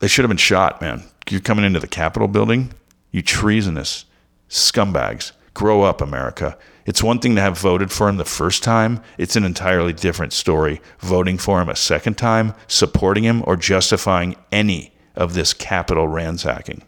they 0.00 0.08
should 0.08 0.24
have 0.24 0.30
been 0.30 0.36
shot, 0.36 0.80
man. 0.80 1.04
You're 1.30 1.40
coming 1.40 1.64
into 1.64 1.80
the 1.80 1.88
Capitol 1.88 2.28
building, 2.28 2.72
you 3.10 3.22
treasonous 3.22 4.04
scumbags. 4.48 5.32
Grow 5.54 5.82
up, 5.82 6.00
America. 6.00 6.56
It's 6.84 7.02
one 7.02 7.20
thing 7.20 7.36
to 7.36 7.40
have 7.40 7.58
voted 7.58 7.92
for 7.92 8.08
him 8.08 8.16
the 8.16 8.24
first 8.24 8.62
time, 8.62 9.02
it's 9.18 9.36
an 9.36 9.44
entirely 9.44 9.92
different 9.92 10.32
story 10.32 10.80
voting 10.98 11.38
for 11.38 11.60
him 11.60 11.68
a 11.68 11.76
second 11.76 12.18
time, 12.18 12.54
supporting 12.66 13.24
him, 13.24 13.42
or 13.46 13.56
justifying 13.56 14.34
any 14.50 14.92
of 15.14 15.34
this 15.34 15.54
Capitol 15.54 16.08
ransacking. 16.08 16.82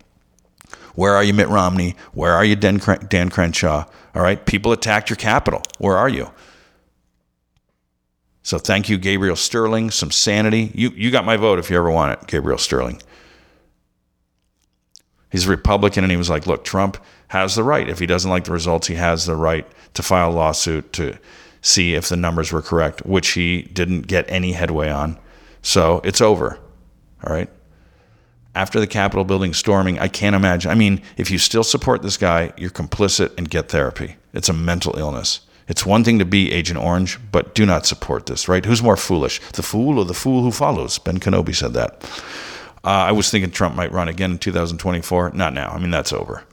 Where 0.95 1.15
are 1.15 1.25
you, 1.25 1.35
Mitt 1.35 1.49
Romney? 1.49 1.97
Where 2.13 2.33
are 2.33 2.45
you, 2.45 2.57
Dan, 2.57 2.81
Dan 3.09 3.31
Crenshaw? 3.31 3.85
All 4.15 4.23
right, 4.23 4.45
people 4.45 4.73
attacked 4.73 5.11
your 5.11 5.17
capital. 5.17 5.63
Where 5.79 5.97
are 5.97 6.09
you? 6.09 6.31
So 8.43 8.59
thank 8.59 8.89
you, 8.89 8.99
Gabriel 8.99 9.37
Sterling. 9.37 9.91
Some 9.91 10.11
sanity. 10.11 10.71
You, 10.75 10.91
you 10.91 11.11
got 11.11 11.25
my 11.25 11.37
vote 11.37 11.59
if 11.59 11.71
you 11.71 11.77
ever 11.77 11.91
want 11.91 12.13
it, 12.13 12.27
Gabriel 12.29 12.59
Sterling. 12.59 13.03
He's 15.31 15.47
a 15.47 15.51
Republican, 15.51 16.05
and 16.05 16.11
he 16.11 16.17
was 16.17 16.31
like, 16.31 16.47
look, 16.47 16.63
Trump 16.63 16.97
has 17.29 17.57
the 17.57 17.65
right. 17.65 17.89
If 17.89 17.99
he 17.99 18.07
doesn't 18.07 18.31
like 18.31 18.45
the 18.45 18.53
results, 18.53 18.87
he 18.87 18.95
has 18.95 19.27
the 19.27 19.35
right 19.35 19.67
to 19.95 20.03
file 20.03 20.31
a 20.31 20.33
lawsuit 20.33 20.93
to 20.93 21.19
see 21.61 21.95
if 21.95 22.09
the 22.09 22.17
numbers 22.17 22.53
were 22.53 22.63
correct, 22.63 23.05
which 23.07 23.31
he 23.31 23.63
didn't 23.63 24.03
get 24.03 24.27
any 24.29 24.53
headway 24.53 24.91
on. 24.91 25.19
So 25.63 26.03
it's 26.05 26.21
over. 26.21 26.61
All 27.25 27.33
right. 27.35 27.51
After 28.55 28.79
the 28.79 28.87
Capitol 28.87 29.25
building 29.25 29.53
storming, 29.53 29.99
I 29.99 30.09
can't 30.09 30.37
imagine. 30.37 30.71
I 30.71 30.75
mean, 30.75 31.03
if 31.17 31.31
you 31.31 31.39
still 31.39 31.65
support 31.65 32.03
this 32.03 32.17
guy, 32.17 32.53
you're 32.57 32.71
complicit 32.71 33.37
and 33.37 33.51
get 33.51 33.69
therapy. 33.69 34.17
It's 34.33 34.49
a 34.49 34.53
mental 34.53 34.97
illness. 34.97 35.41
It's 35.67 35.87
one 35.87 36.05
thing 36.05 36.19
to 36.19 36.25
be 36.25 36.53
Agent 36.53 36.79
Orange, 36.79 37.19
but 37.33 37.55
do 37.55 37.65
not 37.65 37.87
support 37.87 38.27
this, 38.27 38.49
right? 38.49 38.65
Who's 38.65 38.83
more 38.83 38.97
foolish, 38.97 39.41
the 39.55 39.63
fool 39.63 39.99
or 39.99 40.05
the 40.05 40.15
fool 40.15 40.43
who 40.43 40.53
follows? 40.53 40.99
Ben 40.99 41.19
Kenobi 41.19 41.55
said 41.55 41.73
that. 41.73 42.05
Uh, 42.85 43.09
I 43.09 43.13
was 43.13 43.31
thinking 43.31 43.51
Trump 43.51 43.75
might 43.75 43.93
run 43.93 44.09
again 44.09 44.33
in 44.33 44.39
2024. 44.39 45.31
Not 45.31 45.55
now. 45.55 45.71
I 45.71 45.79
mean, 45.79 45.91
that's 45.91 46.13
over. 46.13 46.45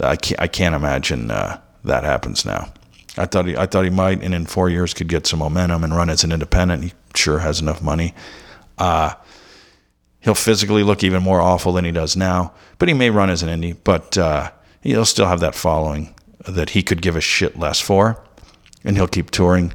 I 0.00 0.16
can't, 0.16 0.40
I 0.40 0.46
can't 0.46 0.74
imagine 0.74 1.30
uh, 1.30 1.60
that 1.82 2.04
happens 2.04 2.44
now. 2.44 2.72
I 3.16 3.26
thought 3.26 3.46
he, 3.46 3.56
I 3.56 3.66
thought 3.66 3.84
he 3.84 3.90
might, 3.90 4.22
and 4.22 4.34
in 4.34 4.46
four 4.46 4.70
years 4.70 4.94
could 4.94 5.08
get 5.08 5.26
some 5.26 5.40
momentum 5.40 5.84
and 5.84 5.94
run 5.94 6.08
as 6.08 6.24
an 6.24 6.32
independent. 6.32 6.84
He 6.84 6.92
sure 7.14 7.40
has 7.40 7.60
enough 7.60 7.82
money. 7.82 8.14
Uh, 8.78 9.14
he'll 10.24 10.34
physically 10.34 10.82
look 10.82 11.04
even 11.04 11.22
more 11.22 11.40
awful 11.40 11.72
than 11.72 11.84
he 11.84 11.92
does 11.92 12.16
now, 12.16 12.52
but 12.78 12.88
he 12.88 12.94
may 12.94 13.10
run 13.10 13.30
as 13.30 13.42
an 13.42 13.48
indie. 13.48 13.76
But 13.84 14.18
uh, 14.18 14.50
he'll 14.80 15.04
still 15.04 15.26
have 15.26 15.40
that 15.40 15.54
following 15.54 16.14
that 16.48 16.70
he 16.70 16.82
could 16.82 17.02
give 17.02 17.16
a 17.16 17.20
shit 17.20 17.58
less 17.58 17.80
for, 17.80 18.22
and 18.82 18.96
he'll 18.96 19.06
keep 19.06 19.30
touring. 19.30 19.72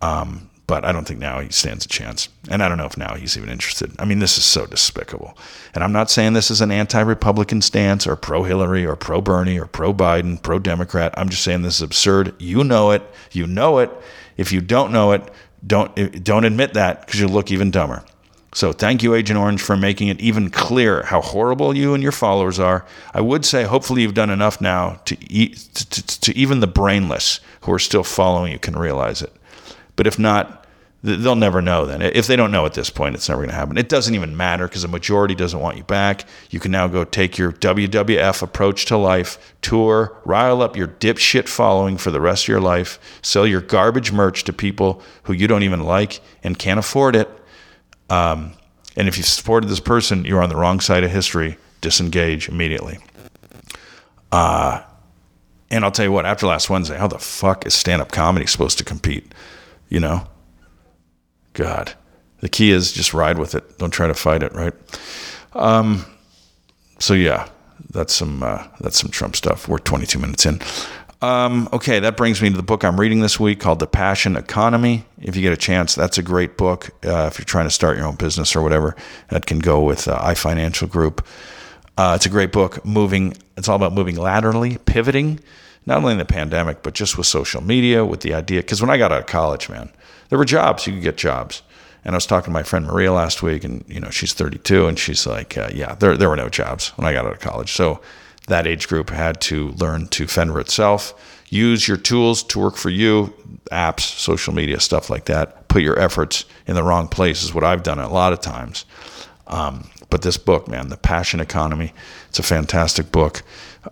Um, 0.00 0.50
but 0.66 0.84
I 0.84 0.92
don't 0.92 1.06
think 1.06 1.20
now 1.20 1.40
he 1.40 1.50
stands 1.50 1.84
a 1.84 1.88
chance. 1.88 2.30
And 2.48 2.62
I 2.62 2.68
don't 2.68 2.78
know 2.78 2.86
if 2.86 2.96
now 2.96 3.14
he's 3.16 3.36
even 3.36 3.50
interested. 3.50 3.92
I 3.98 4.06
mean, 4.06 4.18
this 4.18 4.38
is 4.38 4.44
so 4.44 4.64
despicable. 4.64 5.36
And 5.74 5.84
I'm 5.84 5.92
not 5.92 6.10
saying 6.10 6.32
this 6.32 6.50
is 6.50 6.62
an 6.62 6.70
anti 6.70 7.00
Republican 7.00 7.60
stance 7.60 8.06
or 8.06 8.16
pro 8.16 8.44
Hillary 8.44 8.86
or 8.86 8.96
pro 8.96 9.20
Bernie 9.20 9.58
or 9.58 9.66
pro 9.66 9.92
Biden, 9.92 10.40
pro 10.40 10.58
Democrat. 10.58 11.12
I'm 11.18 11.28
just 11.28 11.44
saying 11.44 11.62
this 11.62 11.76
is 11.76 11.82
absurd. 11.82 12.34
You 12.38 12.64
know 12.64 12.92
it. 12.92 13.02
You 13.32 13.46
know 13.46 13.78
it. 13.78 13.90
If 14.38 14.52
you 14.52 14.62
don't 14.62 14.90
know 14.90 15.12
it, 15.12 15.30
don't, 15.66 16.24
don't 16.24 16.44
admit 16.44 16.72
that 16.74 17.04
because 17.04 17.20
you 17.20 17.28
look 17.28 17.50
even 17.50 17.70
dumber. 17.70 18.02
So 18.54 18.72
thank 18.72 19.02
you, 19.02 19.14
Agent 19.14 19.36
Orange, 19.36 19.60
for 19.60 19.76
making 19.76 20.08
it 20.08 20.20
even 20.20 20.48
clear 20.48 21.02
how 21.02 21.20
horrible 21.20 21.76
you 21.76 21.92
and 21.92 22.02
your 22.02 22.12
followers 22.12 22.60
are. 22.60 22.86
I 23.12 23.20
would 23.20 23.44
say, 23.44 23.64
hopefully, 23.64 24.02
you've 24.02 24.14
done 24.14 24.30
enough 24.30 24.60
now 24.60 25.00
to, 25.06 25.16
to, 25.16 25.90
to, 25.90 26.20
to 26.20 26.36
even 26.36 26.60
the 26.60 26.68
brainless 26.68 27.40
who 27.62 27.72
are 27.72 27.80
still 27.80 28.04
following 28.04 28.52
you 28.52 28.60
can 28.60 28.78
realize 28.78 29.22
it. 29.22 29.32
But 29.96 30.06
if 30.06 30.20
not, 30.20 30.64
they'll 31.02 31.34
never 31.34 31.60
know 31.60 31.84
then. 31.84 32.00
If 32.00 32.28
they 32.28 32.36
don't 32.36 32.52
know 32.52 32.64
at 32.64 32.74
this 32.74 32.90
point, 32.90 33.16
it's 33.16 33.28
never 33.28 33.40
going 33.40 33.50
to 33.50 33.56
happen. 33.56 33.76
It 33.76 33.88
doesn't 33.88 34.14
even 34.14 34.36
matter 34.36 34.68
because 34.68 34.82
the 34.82 34.88
majority 34.88 35.34
doesn't 35.34 35.58
want 35.58 35.76
you 35.76 35.82
back. 35.82 36.24
You 36.50 36.60
can 36.60 36.70
now 36.70 36.86
go 36.86 37.02
take 37.02 37.36
your 37.36 37.50
WWF 37.52 38.40
approach 38.40 38.86
to 38.86 38.96
life, 38.96 39.54
tour, 39.62 40.16
rile 40.24 40.62
up 40.62 40.76
your 40.76 40.88
dipshit 40.88 41.48
following 41.48 41.98
for 41.98 42.12
the 42.12 42.20
rest 42.20 42.44
of 42.44 42.48
your 42.48 42.60
life, 42.60 43.00
sell 43.20 43.48
your 43.48 43.60
garbage 43.60 44.12
merch 44.12 44.44
to 44.44 44.52
people 44.52 45.02
who 45.24 45.32
you 45.32 45.48
don't 45.48 45.64
even 45.64 45.80
like 45.80 46.20
and 46.44 46.56
can't 46.56 46.78
afford 46.78 47.16
it. 47.16 47.28
Um, 48.10 48.52
and 48.96 49.08
if 49.08 49.16
you 49.16 49.22
supported 49.22 49.68
this 49.68 49.80
person, 49.80 50.24
you're 50.24 50.42
on 50.42 50.48
the 50.48 50.56
wrong 50.56 50.80
side 50.80 51.04
of 51.04 51.10
history. 51.10 51.56
Disengage 51.80 52.48
immediately. 52.48 52.98
Uh, 54.32 54.82
and 55.70 55.84
I'll 55.84 55.90
tell 55.90 56.04
you 56.04 56.12
what, 56.12 56.26
after 56.26 56.46
last 56.46 56.70
Wednesday, 56.70 56.96
how 56.96 57.08
the 57.08 57.18
fuck 57.18 57.66
is 57.66 57.74
stand 57.74 58.00
up 58.00 58.12
comedy 58.12 58.46
supposed 58.46 58.78
to 58.78 58.84
compete? 58.84 59.32
you 59.94 60.00
know? 60.00 60.26
God. 61.52 61.94
The 62.40 62.48
key 62.48 62.72
is 62.72 62.92
just 62.92 63.14
ride 63.14 63.38
with 63.38 63.54
it. 63.54 63.78
Don't 63.78 63.92
try 63.92 64.08
to 64.08 64.14
fight 64.14 64.42
it, 64.42 64.52
right? 64.52 64.74
Um, 65.52 66.04
so 66.98 67.14
yeah, 67.14 67.48
that's 67.90 68.12
some 68.12 68.42
uh, 68.42 68.66
that's 68.80 68.98
some 68.98 69.10
Trump 69.10 69.36
stuff. 69.36 69.68
We're 69.68 69.78
22 69.78 70.18
minutes 70.18 70.44
in. 70.44 70.60
Um, 71.24 71.70
okay, 71.72 72.00
that 72.00 72.18
brings 72.18 72.42
me 72.42 72.50
to 72.50 72.56
the 72.56 72.62
book 72.62 72.84
I'm 72.84 73.00
reading 73.00 73.20
this 73.20 73.40
week 73.40 73.58
called 73.58 73.78
The 73.78 73.86
Passion 73.86 74.36
Economy. 74.36 75.06
If 75.22 75.36
you 75.36 75.40
get 75.40 75.54
a 75.54 75.56
chance, 75.56 75.94
that's 75.94 76.18
a 76.18 76.22
great 76.22 76.58
book. 76.58 76.90
Uh, 77.02 77.30
if 77.32 77.38
you're 77.38 77.46
trying 77.46 77.64
to 77.64 77.70
start 77.70 77.96
your 77.96 78.06
own 78.06 78.16
business 78.16 78.54
or 78.54 78.62
whatever, 78.62 78.94
that 79.30 79.46
can 79.46 79.58
go 79.58 79.82
with 79.82 80.06
uh, 80.06 80.18
iFinancial 80.18 80.90
Group. 80.90 81.26
Uh, 81.96 82.12
it's 82.14 82.26
a 82.26 82.28
great 82.28 82.52
book. 82.52 82.84
Moving, 82.84 83.38
it's 83.56 83.70
all 83.70 83.76
about 83.76 83.94
moving 83.94 84.16
laterally, 84.16 84.76
pivoting 84.84 85.40
not 85.86 85.96
only 85.96 86.12
in 86.12 86.18
the 86.18 86.26
pandemic, 86.26 86.82
but 86.82 86.92
just 86.92 87.16
with 87.16 87.26
social 87.26 87.62
media, 87.62 88.04
with 88.04 88.20
the 88.20 88.34
idea. 88.34 88.60
Because 88.60 88.82
when 88.82 88.90
I 88.90 88.98
got 88.98 89.10
out 89.10 89.20
of 89.20 89.26
college, 89.26 89.70
man, 89.70 89.90
there 90.28 90.38
were 90.38 90.44
jobs. 90.44 90.86
You 90.86 90.92
could 90.92 91.02
get 91.02 91.16
jobs. 91.16 91.62
And 92.04 92.14
I 92.14 92.18
was 92.18 92.26
talking 92.26 92.50
to 92.50 92.50
my 92.50 92.64
friend 92.64 92.84
Maria 92.84 93.14
last 93.14 93.42
week, 93.42 93.64
and 93.64 93.82
you 93.88 93.98
know 93.98 94.10
she's 94.10 94.34
32, 94.34 94.86
and 94.86 94.98
she's 94.98 95.26
like, 95.26 95.56
uh, 95.56 95.70
"Yeah, 95.72 95.94
there 95.94 96.18
there 96.18 96.28
were 96.28 96.36
no 96.36 96.50
jobs 96.50 96.90
when 96.96 97.06
I 97.06 97.14
got 97.14 97.24
out 97.24 97.32
of 97.32 97.40
college." 97.40 97.72
So 97.72 98.02
that 98.48 98.66
age 98.66 98.88
group 98.88 99.10
had 99.10 99.40
to 99.42 99.70
learn 99.72 100.06
to 100.08 100.26
fend 100.26 100.52
for 100.52 100.60
itself. 100.60 101.14
Use 101.48 101.86
your 101.86 101.96
tools 101.96 102.42
to 102.42 102.58
work 102.58 102.76
for 102.76 102.90
you, 102.90 103.32
apps, 103.70 104.00
social 104.00 104.52
media, 104.52 104.80
stuff 104.80 105.08
like 105.08 105.26
that. 105.26 105.68
Put 105.68 105.82
your 105.82 105.98
efforts 105.98 106.44
in 106.66 106.74
the 106.74 106.82
wrong 106.82 107.08
place 107.08 107.42
is 107.42 107.54
what 107.54 107.64
I've 107.64 107.82
done 107.82 107.98
a 107.98 108.12
lot 108.12 108.32
of 108.32 108.40
times. 108.40 108.84
Um, 109.46 109.88
but 110.10 110.22
this 110.22 110.36
book, 110.36 110.68
man, 110.68 110.88
The 110.88 110.96
Passion 110.96 111.40
Economy, 111.40 111.92
it's 112.28 112.38
a 112.38 112.42
fantastic 112.42 113.12
book. 113.12 113.42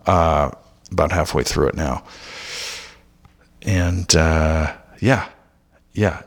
Uh, 0.05 0.51
about 0.93 1.11
halfway 1.11 1.43
through 1.43 1.67
it 1.67 1.75
now. 1.75 2.03
And 3.63 4.15
uh, 4.15 4.73
yeah, 4.99 5.27
yeah. 5.93 6.21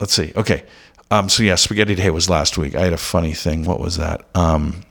Let's 0.00 0.12
see. 0.12 0.32
Okay. 0.34 0.64
Um, 1.10 1.28
so 1.28 1.42
yeah, 1.42 1.54
Spaghetti 1.54 1.94
Day 1.94 2.10
was 2.10 2.28
last 2.28 2.58
week. 2.58 2.74
I 2.74 2.80
had 2.80 2.92
a 2.92 2.98
funny 2.98 3.32
thing. 3.32 3.64
What 3.64 3.78
was 3.78 3.96
that? 3.98 4.24
Um, 4.34 4.82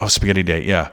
oh, 0.00 0.08
Spaghetti 0.08 0.42
Day. 0.42 0.64
Yeah. 0.64 0.90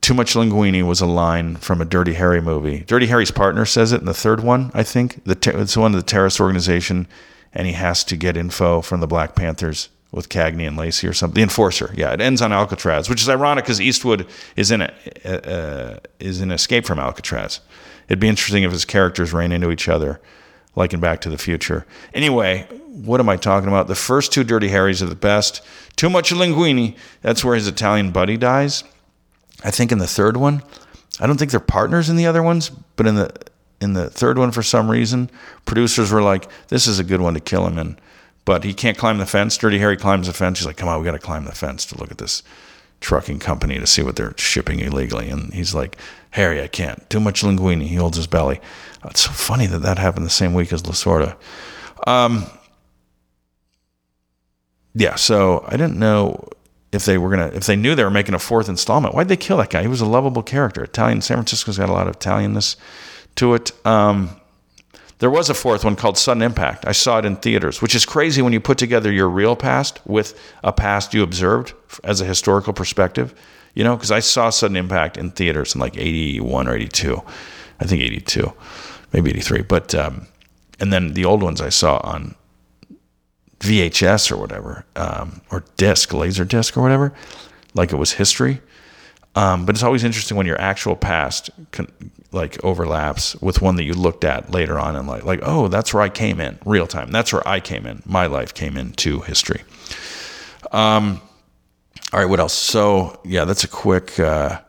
Too 0.00 0.14
much 0.14 0.34
linguine 0.34 0.86
was 0.86 1.00
a 1.00 1.06
line 1.06 1.56
from 1.56 1.80
a 1.80 1.84
Dirty 1.84 2.14
Harry 2.14 2.40
movie. 2.40 2.80
Dirty 2.80 3.06
Harry's 3.06 3.30
partner 3.30 3.66
says 3.66 3.92
it 3.92 4.00
in 4.00 4.06
the 4.06 4.14
third 4.14 4.40
one, 4.40 4.70
I 4.74 4.82
think. 4.82 5.22
The 5.24 5.34
ter- 5.34 5.60
it's 5.60 5.76
one 5.76 5.94
of 5.94 6.00
the 6.00 6.06
terrorist 6.06 6.40
organization, 6.40 7.06
and 7.52 7.66
he 7.66 7.74
has 7.74 8.02
to 8.04 8.16
get 8.16 8.36
info 8.36 8.80
from 8.80 9.00
the 9.00 9.06
Black 9.06 9.34
Panthers 9.34 9.88
with 10.10 10.28
Cagney 10.28 10.66
and 10.66 10.76
Lacey 10.76 11.06
or 11.06 11.12
something. 11.12 11.34
The 11.34 11.42
Enforcer, 11.42 11.92
yeah, 11.96 12.12
it 12.12 12.20
ends 12.20 12.42
on 12.42 12.52
Alcatraz, 12.52 13.08
which 13.08 13.20
is 13.20 13.28
ironic 13.28 13.64
because 13.64 13.80
Eastwood 13.80 14.26
is 14.56 14.70
in 14.70 14.82
a, 14.82 14.92
uh, 15.24 15.98
is 16.18 16.40
in 16.40 16.50
Escape 16.50 16.86
from 16.86 16.98
Alcatraz. 16.98 17.60
It'd 18.08 18.18
be 18.18 18.28
interesting 18.28 18.64
if 18.64 18.72
his 18.72 18.84
characters 18.84 19.32
ran 19.32 19.52
into 19.52 19.70
each 19.70 19.88
other, 19.88 20.20
like 20.76 20.92
in 20.92 21.00
Back 21.00 21.20
to 21.22 21.30
the 21.30 21.38
Future. 21.38 21.86
Anyway, 22.14 22.66
what 22.86 23.20
am 23.20 23.28
I 23.28 23.36
talking 23.36 23.68
about? 23.68 23.88
The 23.88 23.94
first 23.94 24.32
two 24.32 24.44
Dirty 24.44 24.68
Harrys 24.68 25.02
are 25.02 25.06
the 25.06 25.14
best. 25.14 25.62
Too 25.96 26.10
much 26.10 26.30
linguine. 26.30 26.96
That's 27.22 27.44
where 27.44 27.54
his 27.54 27.66
Italian 27.66 28.10
buddy 28.12 28.36
dies. 28.36 28.84
I 29.64 29.70
think 29.70 29.92
in 29.92 29.98
the 29.98 30.06
third 30.06 30.36
one, 30.36 30.62
I 31.18 31.26
don't 31.26 31.36
think 31.36 31.50
they're 31.50 31.60
partners 31.60 32.08
in 32.08 32.16
the 32.16 32.26
other 32.26 32.42
ones, 32.42 32.70
but 32.96 33.06
in 33.06 33.16
the 33.16 33.32
in 33.80 33.94
the 33.94 34.10
third 34.10 34.36
one, 34.38 34.50
for 34.50 34.62
some 34.62 34.90
reason, 34.90 35.30
producers 35.64 36.12
were 36.12 36.22
like, 36.22 36.48
"This 36.68 36.86
is 36.86 36.98
a 36.98 37.04
good 37.04 37.20
one 37.20 37.34
to 37.34 37.40
kill 37.40 37.66
him 37.66 37.78
in." 37.78 37.96
but 38.44 38.64
he 38.64 38.74
can't 38.74 38.98
climb 38.98 39.18
the 39.18 39.26
fence. 39.26 39.56
Dirty 39.56 39.78
Harry 39.78 39.96
climbs 39.96 40.26
the 40.26 40.32
fence. 40.32 40.58
He's 40.58 40.66
like, 40.66 40.76
come 40.76 40.88
on, 40.88 40.98
we 40.98 41.04
got 41.04 41.12
to 41.12 41.18
climb 41.20 41.44
the 41.44 41.52
fence 41.52 41.84
to 41.86 41.98
look 41.98 42.10
at 42.10 42.18
this 42.18 42.42
trucking 43.00 43.38
company 43.38 43.78
to 43.78 43.86
see 43.86 44.02
what 44.02 44.16
they're 44.16 44.34
shipping 44.36 44.80
illegally. 44.80 45.28
And 45.28 45.52
he's 45.52 45.74
like, 45.74 45.96
Harry, 46.30 46.62
I 46.62 46.68
can't. 46.68 47.08
Too 47.10 47.20
much 47.20 47.42
linguine. 47.42 47.82
He 47.82 47.96
holds 47.96 48.16
his 48.16 48.26
belly. 48.26 48.60
It's 49.04 49.22
so 49.22 49.30
funny 49.30 49.66
that 49.66 49.80
that 49.80 49.98
happened 49.98 50.26
the 50.26 50.30
same 50.30 50.54
week 50.54 50.72
as 50.72 50.82
Lasorda. 50.82 51.36
Um, 52.06 52.46
yeah, 54.94 55.14
so 55.14 55.64
I 55.66 55.72
didn't 55.72 55.98
know 55.98 56.48
if 56.92 57.04
they 57.04 57.18
were 57.18 57.30
gonna 57.30 57.50
if 57.54 57.66
they 57.66 57.76
knew 57.76 57.94
they 57.94 58.04
were 58.04 58.10
making 58.10 58.34
a 58.34 58.38
fourth 58.38 58.68
installment. 58.68 59.14
Why'd 59.14 59.28
they 59.28 59.36
kill 59.36 59.58
that 59.58 59.70
guy? 59.70 59.82
He 59.82 59.88
was 59.88 60.00
a 60.00 60.06
lovable 60.06 60.42
character. 60.42 60.82
Italian 60.82 61.20
San 61.20 61.36
Francisco's 61.36 61.78
got 61.78 61.88
a 61.88 61.92
lot 61.92 62.08
of 62.08 62.18
Italianness 62.18 62.76
to 63.36 63.54
it. 63.54 63.72
Um, 63.86 64.30
there 65.20 65.30
was 65.30 65.50
a 65.50 65.54
fourth 65.54 65.84
one 65.84 65.96
called 65.96 66.16
Sudden 66.18 66.42
Impact. 66.42 66.86
I 66.86 66.92
saw 66.92 67.18
it 67.18 67.26
in 67.26 67.36
theaters, 67.36 67.80
which 67.80 67.94
is 67.94 68.06
crazy 68.06 68.40
when 68.40 68.54
you 68.54 68.60
put 68.60 68.78
together 68.78 69.12
your 69.12 69.28
real 69.28 69.54
past 69.54 70.00
with 70.06 70.38
a 70.64 70.72
past 70.72 71.14
you 71.14 71.22
observed 71.22 71.74
as 72.02 72.20
a 72.20 72.24
historical 72.24 72.72
perspective. 72.72 73.34
You 73.74 73.84
know, 73.84 73.96
because 73.96 74.10
I 74.10 74.20
saw 74.20 74.50
Sudden 74.50 74.76
Impact 74.76 75.16
in 75.16 75.30
theaters 75.30 75.74
in 75.74 75.80
like 75.80 75.96
81 75.96 76.66
or 76.66 76.74
82. 76.74 77.22
I 77.80 77.84
think 77.84 78.02
82, 78.02 78.52
maybe 79.12 79.30
83. 79.30 79.62
But, 79.62 79.94
um, 79.94 80.26
and 80.80 80.92
then 80.92 81.12
the 81.12 81.26
old 81.26 81.42
ones 81.42 81.60
I 81.60 81.68
saw 81.68 81.98
on 81.98 82.34
VHS 83.60 84.32
or 84.32 84.38
whatever, 84.38 84.86
um, 84.96 85.42
or 85.50 85.64
disc, 85.76 86.12
laser 86.14 86.44
disc 86.44 86.76
or 86.76 86.82
whatever, 86.82 87.12
like 87.74 87.92
it 87.92 87.96
was 87.96 88.12
history. 88.12 88.60
Um, 89.36 89.66
but 89.66 89.76
it's 89.76 89.84
always 89.84 90.02
interesting 90.02 90.36
when 90.36 90.46
your 90.46 90.60
actual 90.60 90.96
past 90.96 91.50
like 92.32 92.62
overlaps 92.64 93.34
with 93.36 93.60
one 93.60 93.76
that 93.76 93.84
you 93.84 93.92
looked 93.92 94.24
at 94.24 94.50
later 94.50 94.78
on 94.78 94.96
in 94.96 95.06
life. 95.06 95.24
like 95.24 95.40
oh 95.42 95.68
that's 95.68 95.92
where 95.92 96.02
I 96.02 96.08
came 96.08 96.40
in 96.40 96.58
real 96.64 96.86
time. 96.86 97.10
That's 97.10 97.32
where 97.32 97.46
I 97.46 97.60
came 97.60 97.86
in. 97.86 98.02
My 98.06 98.26
life 98.26 98.54
came 98.54 98.76
into 98.76 99.20
history. 99.20 99.62
Um, 100.72 101.20
all 102.12 102.20
right, 102.20 102.28
what 102.28 102.40
else? 102.40 102.54
So 102.54 103.20
yeah, 103.24 103.44
that's 103.44 103.64
a 103.64 103.68
quick 103.68 104.18
uh, 104.18 104.60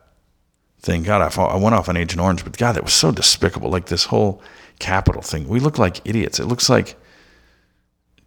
thing. 0.80 1.04
God, 1.04 1.38
I, 1.38 1.42
I 1.44 1.58
went 1.58 1.76
off 1.76 1.90
on 1.90 1.98
Agent 1.98 2.22
Orange, 2.22 2.44
but 2.44 2.58
God, 2.58 2.74
that 2.74 2.84
was 2.84 2.94
so 2.94 3.12
despicable. 3.12 3.70
Like 3.70 3.88
this 3.88 4.06
whole 4.06 4.42
capital 4.80 5.22
thing. 5.22 5.48
We 5.48 5.60
look 5.60 5.78
like 5.78 6.02
idiots. 6.06 6.40
It 6.40 6.46
looks 6.46 6.70
like 6.70 6.96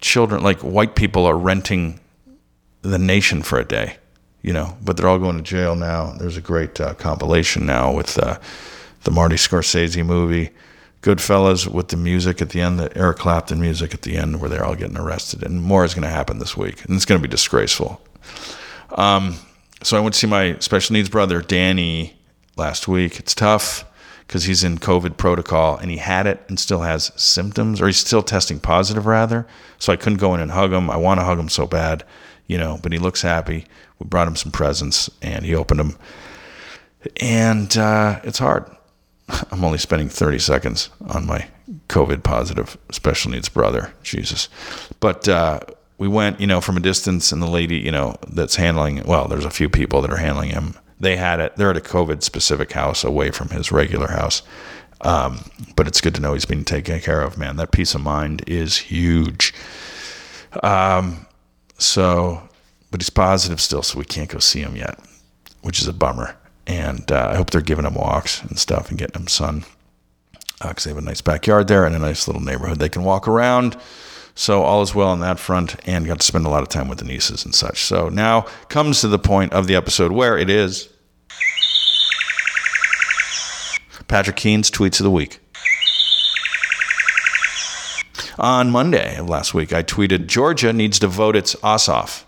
children, 0.00 0.42
like 0.42 0.60
white 0.60 0.94
people, 0.94 1.26
are 1.26 1.36
renting 1.36 2.00
the 2.82 2.98
nation 2.98 3.42
for 3.42 3.58
a 3.58 3.64
day. 3.64 3.96
You 4.42 4.52
know, 4.52 4.76
but 4.82 4.96
they're 4.98 5.08
all 5.08 5.18
going 5.18 5.38
to 5.38 5.42
jail 5.42 5.74
now. 5.74 6.12
There's 6.12 6.36
a 6.36 6.42
great 6.42 6.80
uh, 6.80 6.94
compilation 6.94 7.66
now 7.66 7.92
with. 7.92 8.18
Uh, 8.18 8.38
the 9.04 9.10
Marty 9.10 9.36
Scorsese 9.36 10.04
movie, 10.04 10.50
Goodfellas 11.02 11.66
with 11.66 11.88
the 11.88 11.96
music 11.96 12.40
at 12.40 12.50
the 12.50 12.60
end, 12.60 12.78
the 12.78 12.96
Eric 12.96 13.18
Clapton 13.18 13.60
music 13.60 13.94
at 13.94 14.02
the 14.02 14.16
end, 14.16 14.40
where 14.40 14.48
they're 14.48 14.64
all 14.64 14.74
getting 14.74 14.96
arrested. 14.96 15.42
And 15.42 15.62
more 15.62 15.84
is 15.84 15.94
going 15.94 16.02
to 16.02 16.08
happen 16.08 16.38
this 16.38 16.56
week, 16.56 16.84
and 16.84 16.96
it's 16.96 17.04
going 17.04 17.20
to 17.20 17.26
be 17.26 17.30
disgraceful. 17.30 18.00
Um, 18.92 19.36
so 19.82 19.96
I 19.98 20.00
went 20.00 20.14
to 20.14 20.18
see 20.18 20.26
my 20.26 20.58
special 20.60 20.94
needs 20.94 21.10
brother 21.10 21.42
Danny 21.42 22.16
last 22.56 22.88
week. 22.88 23.18
It's 23.18 23.34
tough 23.34 23.84
because 24.26 24.44
he's 24.44 24.64
in 24.64 24.78
COVID 24.78 25.18
protocol 25.18 25.76
and 25.76 25.90
he 25.90 25.98
had 25.98 26.26
it 26.26 26.40
and 26.48 26.58
still 26.58 26.80
has 26.80 27.12
symptoms, 27.16 27.80
or 27.80 27.86
he's 27.86 27.98
still 27.98 28.22
testing 28.22 28.58
positive 28.58 29.04
rather. 29.04 29.46
So 29.78 29.92
I 29.92 29.96
couldn't 29.96 30.18
go 30.18 30.34
in 30.34 30.40
and 30.40 30.50
hug 30.50 30.72
him. 30.72 30.88
I 30.88 30.96
want 30.96 31.20
to 31.20 31.24
hug 31.24 31.38
him 31.38 31.50
so 31.50 31.66
bad, 31.66 32.04
you 32.46 32.56
know. 32.56 32.78
But 32.82 32.92
he 32.92 32.98
looks 32.98 33.20
happy. 33.20 33.66
We 33.98 34.06
brought 34.06 34.28
him 34.28 34.36
some 34.36 34.52
presents 34.52 35.10
and 35.20 35.44
he 35.44 35.54
opened 35.54 35.80
them, 35.80 35.98
and 37.20 37.76
uh, 37.76 38.20
it's 38.24 38.38
hard. 38.38 38.73
I'm 39.50 39.64
only 39.64 39.78
spending 39.78 40.08
30 40.08 40.38
seconds 40.38 40.90
on 41.08 41.26
my 41.26 41.48
COVID 41.88 42.22
positive 42.22 42.76
special 42.90 43.30
needs 43.30 43.48
brother. 43.48 43.92
Jesus. 44.02 44.48
But 45.00 45.28
uh, 45.28 45.60
we 45.98 46.08
went, 46.08 46.40
you 46.40 46.46
know, 46.46 46.60
from 46.60 46.76
a 46.76 46.80
distance, 46.80 47.32
and 47.32 47.42
the 47.42 47.50
lady, 47.50 47.76
you 47.76 47.90
know, 47.90 48.16
that's 48.28 48.56
handling, 48.56 49.02
well, 49.04 49.28
there's 49.28 49.44
a 49.44 49.50
few 49.50 49.68
people 49.68 50.02
that 50.02 50.12
are 50.12 50.18
handling 50.18 50.50
him. 50.50 50.74
They 51.00 51.16
had 51.16 51.40
it. 51.40 51.56
They're 51.56 51.70
at 51.70 51.76
a 51.76 51.80
COVID 51.80 52.22
specific 52.22 52.72
house 52.72 53.04
away 53.04 53.30
from 53.30 53.48
his 53.48 53.72
regular 53.72 54.08
house. 54.08 54.42
Um, 55.00 55.50
but 55.76 55.86
it's 55.86 56.00
good 56.00 56.14
to 56.14 56.20
know 56.20 56.32
he's 56.32 56.46
being 56.46 56.64
taken 56.64 57.00
care 57.00 57.20
of, 57.20 57.36
man. 57.36 57.56
That 57.56 57.72
peace 57.72 57.94
of 57.94 58.00
mind 58.00 58.42
is 58.46 58.78
huge. 58.78 59.52
Um, 60.62 61.26
so, 61.76 62.48
but 62.90 63.02
he's 63.02 63.10
positive 63.10 63.60
still, 63.60 63.82
so 63.82 63.98
we 63.98 64.04
can't 64.04 64.30
go 64.30 64.38
see 64.38 64.60
him 64.60 64.76
yet, 64.76 64.98
which 65.62 65.80
is 65.80 65.88
a 65.88 65.92
bummer 65.92 66.36
and 66.66 67.10
uh, 67.10 67.28
I 67.32 67.36
hope 67.36 67.50
they're 67.50 67.60
giving 67.60 67.84
them 67.84 67.94
walks 67.94 68.42
and 68.42 68.58
stuff 68.58 68.90
and 68.90 68.98
getting 68.98 69.14
them 69.14 69.28
sun 69.28 69.64
because 70.58 70.86
uh, 70.86 70.90
they 70.90 70.94
have 70.94 71.02
a 71.02 71.06
nice 71.06 71.20
backyard 71.20 71.68
there 71.68 71.84
and 71.84 71.94
a 71.94 71.98
nice 71.98 72.26
little 72.26 72.42
neighborhood 72.42 72.78
they 72.78 72.88
can 72.88 73.04
walk 73.04 73.28
around. 73.28 73.76
So 74.34 74.62
all 74.62 74.82
is 74.82 74.94
well 74.94 75.08
on 75.08 75.20
that 75.20 75.38
front, 75.38 75.76
and 75.86 76.06
got 76.06 76.18
to 76.18 76.26
spend 76.26 76.44
a 76.44 76.48
lot 76.48 76.62
of 76.62 76.68
time 76.68 76.88
with 76.88 76.98
the 76.98 77.04
nieces 77.04 77.44
and 77.44 77.54
such. 77.54 77.84
So 77.84 78.08
now 78.08 78.42
comes 78.68 79.00
to 79.02 79.08
the 79.08 79.18
point 79.18 79.52
of 79.52 79.68
the 79.68 79.76
episode 79.76 80.10
where 80.10 80.36
it 80.36 80.50
is 80.50 80.88
Patrick 84.08 84.36
Keen's 84.36 84.70
tweets 84.70 84.98
of 84.98 85.04
the 85.04 85.10
week. 85.10 85.38
On 88.36 88.70
Monday 88.70 89.16
of 89.16 89.28
last 89.28 89.54
week, 89.54 89.72
I 89.72 89.84
tweeted 89.84 90.26
Georgia 90.26 90.72
needs 90.72 90.98
to 90.98 91.06
vote 91.06 91.36
its 91.36 91.54
Ossoff. 91.56 92.24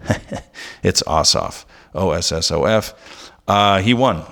it's 0.82 1.02
Ossoff, 1.04 1.64
O 1.94 2.10
S 2.10 2.32
S 2.32 2.50
O 2.50 2.64
F. 2.64 3.23
Uh, 3.46 3.80
he 3.80 3.94
won. 3.94 4.24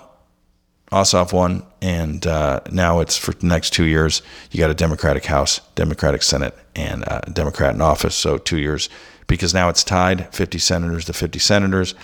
Ossoff 0.91 1.33
won, 1.33 1.63
and 1.81 2.27
uh, 2.27 2.61
now 2.71 3.01
it's 3.01 3.17
for 3.17 3.33
the 3.33 3.47
next 3.47 3.73
two 3.73 3.85
years. 3.85 4.21
You 4.51 4.61
got 4.61 4.71
a 4.71 4.75
Democratic 4.75 5.25
House, 5.25 5.61
Democratic 5.75 6.23
Senate, 6.23 6.55
and 6.77 7.03
a 7.07 7.23
Democrat 7.33 7.75
in 7.75 7.81
office. 7.81 8.15
So 8.15 8.37
two 8.37 8.59
years, 8.59 8.91
because 9.27 9.55
now 9.55 9.71
it's 9.71 9.83
tied, 9.83 10.33
50 10.35 10.59
senators 10.59 11.07
to 11.07 11.15
50 11.15 11.39
senators, 11.39 11.95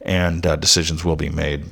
and 0.00 0.46
uh, 0.46 0.56
decisions 0.56 1.04
will 1.04 1.16
be 1.16 1.28
made 1.28 1.66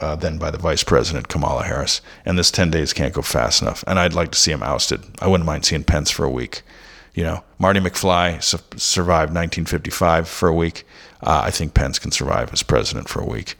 uh, 0.00 0.16
then 0.16 0.36
by 0.36 0.50
the 0.50 0.58
Vice 0.58 0.82
President 0.82 1.28
Kamala 1.28 1.62
Harris. 1.62 2.00
And 2.24 2.36
this 2.36 2.50
10 2.50 2.72
days 2.72 2.92
can't 2.92 3.14
go 3.14 3.22
fast 3.22 3.62
enough. 3.62 3.84
And 3.86 3.98
I'd 3.98 4.12
like 4.14 4.32
to 4.32 4.38
see 4.38 4.50
him 4.50 4.64
ousted. 4.64 5.02
I 5.20 5.28
wouldn't 5.28 5.46
mind 5.46 5.64
seeing 5.64 5.84
Pence 5.84 6.10
for 6.10 6.24
a 6.24 6.30
week. 6.30 6.62
You 7.14 7.22
know, 7.22 7.44
Marty 7.58 7.80
McFly 7.80 8.42
su- 8.42 8.58
survived 8.76 9.30
1955 9.30 10.28
for 10.28 10.48
a 10.48 10.54
week. 10.54 10.84
Uh, 11.22 11.42
I 11.44 11.50
think 11.50 11.72
Pence 11.72 11.98
can 11.98 12.10
survive 12.10 12.52
as 12.52 12.62
president 12.62 13.08
for 13.08 13.20
a 13.22 13.26
week 13.26 13.54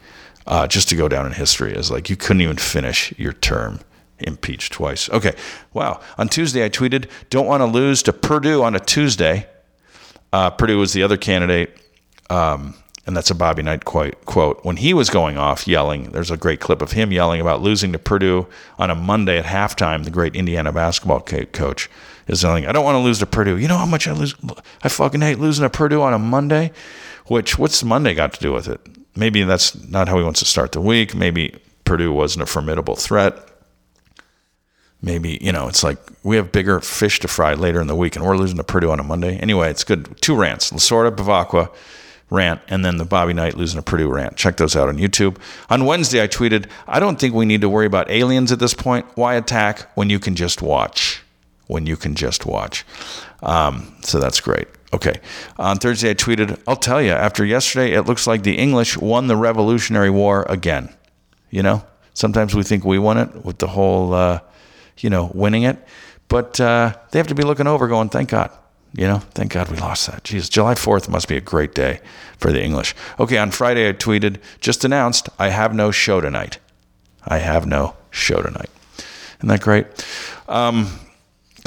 uh, 0.47 0.65
just 0.65 0.89
to 0.89 0.95
go 0.95 1.07
down 1.07 1.25
in 1.25 1.33
history 1.33 1.75
as 1.75 1.91
like 1.91 2.09
you 2.09 2.15
couldn't 2.15 2.41
even 2.41 2.57
finish 2.57 3.13
your 3.17 3.33
term 3.33 3.79
impeached 4.19 4.73
twice. 4.73 5.09
Okay, 5.09 5.33
wow. 5.73 5.99
On 6.17 6.27
Tuesday, 6.27 6.65
I 6.65 6.69
tweeted, 6.69 7.09
"Don't 7.29 7.45
want 7.45 7.61
to 7.61 7.65
lose 7.65 8.01
to 8.03 8.13
Purdue 8.13 8.63
on 8.63 8.75
a 8.75 8.79
Tuesday." 8.79 9.47
Uh, 10.33 10.49
Perdue 10.49 10.79
was 10.79 10.93
the 10.93 11.03
other 11.03 11.17
candidate, 11.17 11.77
um, 12.29 12.73
and 13.05 13.15
that's 13.15 13.29
a 13.29 13.35
Bobby 13.35 13.61
Knight 13.61 13.85
quote, 13.85 14.25
quote. 14.25 14.59
When 14.63 14.77
he 14.77 14.93
was 14.93 15.09
going 15.09 15.37
off 15.37 15.67
yelling, 15.67 16.11
there's 16.11 16.31
a 16.31 16.37
great 16.37 16.59
clip 16.59 16.81
of 16.81 16.93
him 16.93 17.11
yelling 17.11 17.39
about 17.39 17.61
losing 17.61 17.91
to 17.91 17.99
Purdue 17.99 18.47
on 18.79 18.89
a 18.89 18.95
Monday 18.95 19.37
at 19.37 19.45
halftime. 19.45 20.03
The 20.03 20.11
great 20.11 20.35
Indiana 20.35 20.71
basketball 20.71 21.21
coach 21.21 21.89
is 22.27 22.43
yelling, 22.43 22.65
"I 22.65 22.71
don't 22.71 22.85
want 22.85 22.95
to 22.95 22.99
lose 22.99 23.19
to 23.19 23.25
Purdue. 23.25 23.57
You 23.57 23.67
know 23.67 23.77
how 23.77 23.85
much 23.85 24.07
I 24.07 24.13
lose? 24.13 24.35
I 24.81 24.89
fucking 24.89 25.21
hate 25.21 25.39
losing 25.39 25.63
to 25.63 25.69
Purdue 25.69 26.01
on 26.01 26.13
a 26.13 26.19
Monday." 26.19 26.71
Which 27.27 27.57
what's 27.59 27.83
Monday 27.83 28.13
got 28.13 28.33
to 28.35 28.39
do 28.39 28.53
with 28.53 28.69
it? 28.69 28.79
Maybe 29.17 29.43
that's 29.43 29.75
not 29.89 30.07
how 30.07 30.17
he 30.17 30.23
wants 30.23 30.39
to 30.39 30.45
start 30.45 30.71
the 30.71 30.81
week. 30.81 31.15
Maybe 31.15 31.55
Purdue 31.83 32.13
wasn't 32.13 32.43
a 32.43 32.45
formidable 32.45 32.95
threat. 32.95 33.37
Maybe, 35.01 35.37
you 35.41 35.51
know, 35.51 35.67
it's 35.67 35.83
like 35.83 35.97
we 36.23 36.37
have 36.37 36.51
bigger 36.51 36.79
fish 36.79 37.19
to 37.19 37.27
fry 37.27 37.53
later 37.53 37.79
in 37.79 37.87
the 37.87 37.95
week 37.95 38.15
and 38.15 38.25
we're 38.25 38.37
losing 38.37 38.57
to 38.57 38.63
Purdue 38.63 38.91
on 38.91 38.99
a 38.99 39.03
Monday. 39.03 39.37
Anyway, 39.37 39.69
it's 39.69 39.83
good. 39.83 40.19
Two 40.21 40.35
rants 40.35 40.71
Lasorda 40.71 41.15
Bevacqua 41.15 41.73
rant 42.29 42.61
and 42.67 42.83
then 42.83 42.97
the 42.97 43.05
Bobby 43.05 43.33
Knight 43.33 43.55
losing 43.55 43.77
to 43.79 43.83
Purdue 43.83 44.09
rant. 44.09 44.35
Check 44.35 44.57
those 44.57 44.75
out 44.75 44.89
on 44.89 44.97
YouTube. 44.97 45.37
On 45.69 45.85
Wednesday, 45.85 46.21
I 46.21 46.27
tweeted, 46.27 46.67
I 46.87 46.99
don't 46.99 47.19
think 47.19 47.33
we 47.33 47.45
need 47.45 47.61
to 47.61 47.69
worry 47.69 47.85
about 47.85 48.09
aliens 48.09 48.51
at 48.51 48.59
this 48.59 48.73
point. 48.73 49.05
Why 49.15 49.35
attack 49.35 49.89
when 49.95 50.09
you 50.09 50.19
can 50.19 50.35
just 50.35 50.61
watch? 50.61 51.21
When 51.67 51.85
you 51.85 51.97
can 51.97 52.15
just 52.15 52.45
watch. 52.45 52.85
Um, 53.43 53.93
so 54.01 54.19
that's 54.19 54.39
great. 54.39 54.67
Okay. 54.93 55.19
On 55.57 55.77
Thursday, 55.77 56.11
I 56.11 56.13
tweeted, 56.13 56.59
I'll 56.67 56.77
tell 56.77 57.01
you, 57.01 57.11
after 57.11 57.45
yesterday, 57.45 57.93
it 57.93 58.03
looks 58.03 58.25
like 58.25 58.43
the 58.43 58.57
English 58.57 58.97
won 58.97 59.27
the 59.27 59.35
Revolutionary 59.35 60.09
War 60.09 60.45
again. 60.47 60.93
You 61.49 61.63
know, 61.63 61.85
sometimes 62.13 62.55
we 62.55 62.63
think 62.63 62.85
we 62.85 62.99
won 62.99 63.17
it 63.17 63.45
with 63.45 63.57
the 63.59 63.67
whole, 63.67 64.13
uh, 64.13 64.39
you 64.99 65.09
know, 65.09 65.29
winning 65.33 65.63
it. 65.63 65.77
But 66.29 66.59
uh, 66.59 66.95
they 67.11 67.19
have 67.19 67.27
to 67.27 67.35
be 67.35 67.43
looking 67.43 67.67
over 67.67 67.87
going, 67.87 68.09
thank 68.09 68.29
God. 68.29 68.51
You 68.93 69.07
know, 69.07 69.19
thank 69.19 69.53
God 69.53 69.69
we 69.69 69.77
lost 69.77 70.07
that. 70.07 70.23
Jeez, 70.23 70.49
July 70.49 70.73
4th 70.73 71.09
must 71.09 71.27
be 71.27 71.37
a 71.37 71.41
great 71.41 71.75
day 71.75 71.99
for 72.37 72.51
the 72.51 72.63
English. 72.63 72.95
Okay, 73.19 73.37
on 73.37 73.51
Friday, 73.51 73.89
I 73.89 73.93
tweeted, 73.93 74.37
just 74.59 74.85
announced, 74.85 75.29
I 75.37 75.49
have 75.49 75.75
no 75.75 75.91
show 75.91 76.21
tonight. 76.21 76.59
I 77.25 77.39
have 77.39 77.65
no 77.65 77.95
show 78.09 78.41
tonight. 78.41 78.69
Isn't 79.39 79.49
that 79.49 79.61
great? 79.61 79.85
Um, 80.47 80.99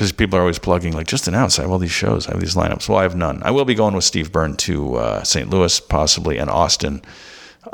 because 0.01 0.13
people 0.13 0.39
are 0.39 0.41
always 0.41 0.59
plugging 0.59 0.95
like 0.95 1.07
just 1.07 1.29
announce 1.29 1.59
I 1.59 1.63
have 1.63 1.71
all 1.71 1.79
these 1.79 1.91
shows, 1.91 2.27
I 2.27 2.31
have 2.31 2.41
these 2.41 2.55
lineups. 2.55 2.89
Well, 2.89 2.97
I 2.97 3.03
have 3.03 3.15
none. 3.15 3.43
I 3.43 3.51
will 3.51 3.67
be 3.67 3.75
going 3.75 3.95
with 3.95 4.03
Steve 4.03 4.33
Byrne 4.33 4.57
to 4.57 4.95
uh, 4.95 5.23
St. 5.25 5.51
Louis, 5.51 5.79
possibly, 5.79 6.39
and 6.39 6.49
Austin 6.49 7.03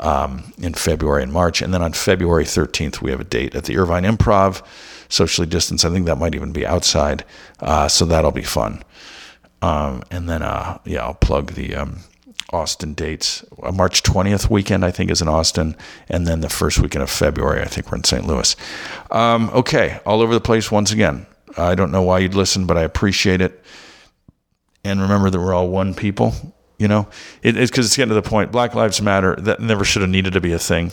um, 0.01 0.51
in 0.57 0.73
February 0.73 1.23
and 1.23 1.31
March, 1.31 1.61
and 1.61 1.73
then 1.73 1.81
on 1.81 1.93
February 1.93 2.43
13th 2.43 3.01
we 3.01 3.11
have 3.11 3.21
a 3.21 3.23
date 3.23 3.55
at 3.55 3.63
the 3.63 3.77
Irvine 3.77 4.03
Improv, 4.03 4.61
socially 5.07 5.47
distanced. 5.47 5.85
I 5.85 5.89
think 5.89 6.05
that 6.07 6.17
might 6.17 6.35
even 6.35 6.51
be 6.51 6.65
outside, 6.65 7.23
uh, 7.61 7.87
so 7.87 8.03
that'll 8.03 8.31
be 8.31 8.43
fun. 8.43 8.83
Um, 9.61 10.03
and 10.11 10.27
then 10.27 10.41
uh, 10.41 10.79
yeah, 10.83 11.05
I'll 11.05 11.13
plug 11.13 11.53
the. 11.53 11.75
Um, 11.75 11.99
Austin 12.53 12.93
dates. 12.93 13.43
Uh, 13.61 13.73
March 13.73 14.03
20th 14.03 14.49
weekend, 14.49 14.85
I 14.85 14.91
think, 14.91 15.11
is 15.11 15.21
in 15.21 15.27
Austin. 15.27 15.75
And 16.07 16.25
then 16.25 16.39
the 16.39 16.47
first 16.47 16.79
weekend 16.79 17.03
of 17.03 17.09
February, 17.09 17.61
I 17.61 17.65
think 17.65 17.91
we're 17.91 17.97
in 17.97 18.05
St. 18.05 18.25
Louis. 18.25 18.55
Um, 19.11 19.49
okay, 19.49 19.99
all 20.05 20.21
over 20.21 20.33
the 20.33 20.39
place 20.39 20.71
once 20.71 20.93
again. 20.93 21.25
I 21.57 21.75
don't 21.75 21.91
know 21.91 22.01
why 22.01 22.19
you'd 22.19 22.35
listen, 22.35 22.65
but 22.65 22.77
I 22.77 22.83
appreciate 22.83 23.41
it. 23.41 23.63
And 24.83 25.01
remember 25.01 25.29
that 25.29 25.39
we're 25.39 25.53
all 25.53 25.69
one 25.69 25.93
people. 25.93 26.33
You 26.77 26.87
know, 26.87 27.07
it, 27.41 27.57
it's 27.57 27.71
because 27.71 27.87
it's 27.87 27.97
getting 27.97 28.09
to 28.09 28.15
the 28.15 28.21
point. 28.21 28.51
Black 28.51 28.75
Lives 28.75 29.01
Matter 29.01 29.35
that 29.37 29.59
never 29.59 29.83
should 29.83 30.03
have 30.03 30.11
needed 30.11 30.33
to 30.33 30.41
be 30.41 30.53
a 30.53 30.59
thing. 30.59 30.91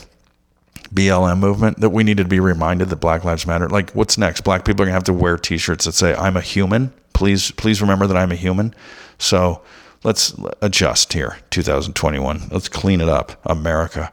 BLM 0.93 1.39
movement 1.39 1.81
that 1.81 1.91
we 1.91 2.05
needed 2.05 2.25
to 2.25 2.29
be 2.29 2.41
reminded 2.41 2.89
that 2.89 2.97
Black 2.97 3.25
Lives 3.25 3.47
Matter. 3.47 3.69
Like, 3.69 3.91
what's 3.91 4.17
next? 4.17 4.43
Black 4.43 4.65
people 4.65 4.83
are 4.83 4.87
gonna 4.87 4.95
have 4.95 5.05
to 5.05 5.13
wear 5.13 5.37
T-shirts 5.37 5.85
that 5.85 5.93
say 5.93 6.15
"I'm 6.15 6.37
a 6.37 6.41
human." 6.41 6.93
Please, 7.13 7.51
please 7.53 7.81
remember 7.81 8.07
that 8.07 8.17
I'm 8.17 8.33
a 8.33 8.37
human. 8.37 8.75
So 9.19 9.63
let's 10.03 10.35
adjust 10.61 11.13
here, 11.13 11.39
2021. 11.51 12.49
Let's 12.51 12.69
clean 12.69 13.01
it 13.01 13.09
up, 13.09 13.33
America, 13.45 14.13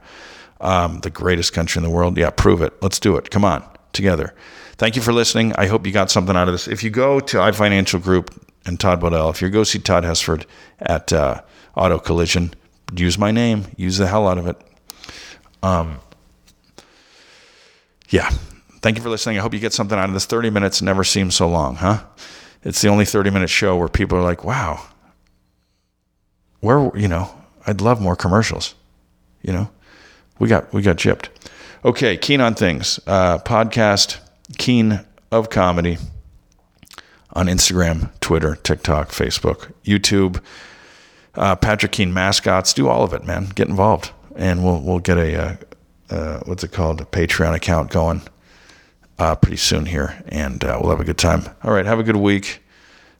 um, 0.60 1.00
the 1.00 1.10
greatest 1.10 1.52
country 1.52 1.80
in 1.80 1.84
the 1.84 1.90
world. 1.90 2.16
Yeah, 2.16 2.30
prove 2.30 2.62
it. 2.62 2.74
Let's 2.82 3.00
do 3.00 3.16
it. 3.16 3.30
Come 3.30 3.44
on, 3.44 3.64
together. 3.92 4.34
Thank 4.76 4.96
you 4.96 5.02
for 5.02 5.12
listening. 5.12 5.52
I 5.56 5.66
hope 5.66 5.86
you 5.86 5.92
got 5.92 6.10
something 6.10 6.36
out 6.36 6.48
of 6.48 6.54
this. 6.54 6.66
If 6.66 6.82
you 6.82 6.90
go 6.90 7.20
to 7.20 7.36
iFinancial 7.38 8.02
Group 8.02 8.30
and 8.64 8.78
Todd 8.78 9.00
Bodell. 9.00 9.30
If 9.30 9.42
you 9.42 9.48
go 9.48 9.64
see 9.64 9.78
Todd 9.78 10.04
Hesford 10.04 10.46
at 10.80 11.12
uh, 11.12 11.42
Auto 11.76 11.98
Collision, 11.98 12.54
use 12.94 13.18
my 13.18 13.30
name. 13.30 13.66
Use 13.76 13.98
the 13.98 14.06
hell 14.06 14.28
out 14.28 14.38
of 14.38 14.46
it. 14.46 14.56
Um, 15.62 16.00
yeah. 18.08 18.30
Thank 18.80 18.96
you 18.96 19.02
for 19.02 19.10
listening. 19.10 19.38
I 19.38 19.42
hope 19.42 19.54
you 19.54 19.60
get 19.60 19.72
something 19.72 19.98
out 19.98 20.08
of 20.08 20.14
this. 20.14 20.26
30 20.26 20.50
minutes 20.50 20.82
never 20.82 21.04
seems 21.04 21.36
so 21.36 21.48
long, 21.48 21.76
huh? 21.76 22.02
It's 22.64 22.80
the 22.80 22.88
only 22.88 23.04
30 23.04 23.30
minute 23.30 23.50
show 23.50 23.76
where 23.76 23.88
people 23.88 24.18
are 24.18 24.22
like, 24.22 24.44
wow, 24.44 24.84
where, 26.60 26.90
you 26.96 27.08
know, 27.08 27.34
I'd 27.66 27.80
love 27.80 28.00
more 28.00 28.16
commercials. 28.16 28.74
You 29.42 29.52
know, 29.52 29.70
we 30.38 30.48
got, 30.48 30.72
we 30.72 30.82
got 30.82 30.96
gypped. 30.96 31.28
Okay. 31.84 32.16
Keen 32.16 32.40
on 32.40 32.54
things. 32.54 33.00
Uh, 33.06 33.38
podcast, 33.38 34.18
Keen 34.58 35.00
of 35.30 35.50
Comedy 35.50 35.98
on 37.32 37.46
Instagram, 37.46 38.10
Twitter, 38.20 38.56
TikTok, 38.56 39.08
Facebook, 39.08 39.72
YouTube. 39.84 40.42
Uh, 41.34 41.56
Patrick 41.56 41.92
Keen 41.92 42.12
mascots. 42.12 42.74
Do 42.74 42.88
all 42.88 43.04
of 43.04 43.14
it, 43.14 43.24
man. 43.24 43.46
Get 43.54 43.68
involved, 43.68 44.12
and 44.36 44.62
we'll 44.62 44.80
we'll 44.82 44.98
get 44.98 45.16
a 45.16 45.42
uh, 45.42 45.56
uh, 46.10 46.40
what's 46.44 46.62
it 46.62 46.72
called 46.72 47.00
a 47.00 47.04
Patreon 47.04 47.54
account 47.54 47.90
going 47.90 48.20
uh, 49.18 49.34
pretty 49.36 49.56
soon 49.56 49.86
here, 49.86 50.22
and 50.28 50.62
uh, 50.62 50.78
we'll 50.80 50.90
have 50.90 51.00
a 51.00 51.04
good 51.04 51.18
time. 51.18 51.44
All 51.64 51.72
right, 51.72 51.86
have 51.86 51.98
a 51.98 52.02
good 52.02 52.16
week. 52.16 52.62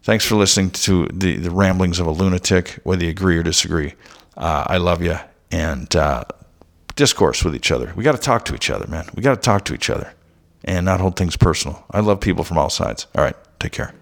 Thanks 0.03 0.27
for 0.27 0.35
listening 0.35 0.71
to 0.71 1.07
the 1.07 1.37
the 1.37 1.51
ramblings 1.51 1.99
of 2.01 2.07
a 2.07 2.11
lunatic, 2.11 2.81
whether 2.85 3.05
you 3.05 3.11
agree 3.11 3.39
or 3.39 3.43
disagree. 3.43 3.95
Uh, 4.37 4.65
I 4.67 4.77
love 4.77 5.03
you, 5.03 5.17
and 5.51 5.89
discourse 6.95 7.43
with 7.43 7.55
each 7.55 7.71
other. 7.71 7.93
We 7.97 8.05
got 8.05 8.13
to 8.13 8.21
talk 8.21 8.45
to 8.47 8.55
each 8.55 8.69
other, 8.69 8.87
man. 8.89 9.07
We 9.15 9.23
got 9.23 9.35
to 9.35 9.41
talk 9.41 9.65
to 9.67 9.75
each 9.75 9.89
other, 9.89 10.13
and 10.65 10.85
not 10.87 11.01
hold 11.01 11.17
things 11.17 11.37
personal. 11.37 11.85
I 11.91 12.01
love 12.01 12.21
people 12.21 12.45
from 12.45 12.59
all 12.59 12.71
sides. 12.71 13.07
All 13.17 13.25
right, 13.25 13.37
take 13.59 13.73
care. 13.73 13.95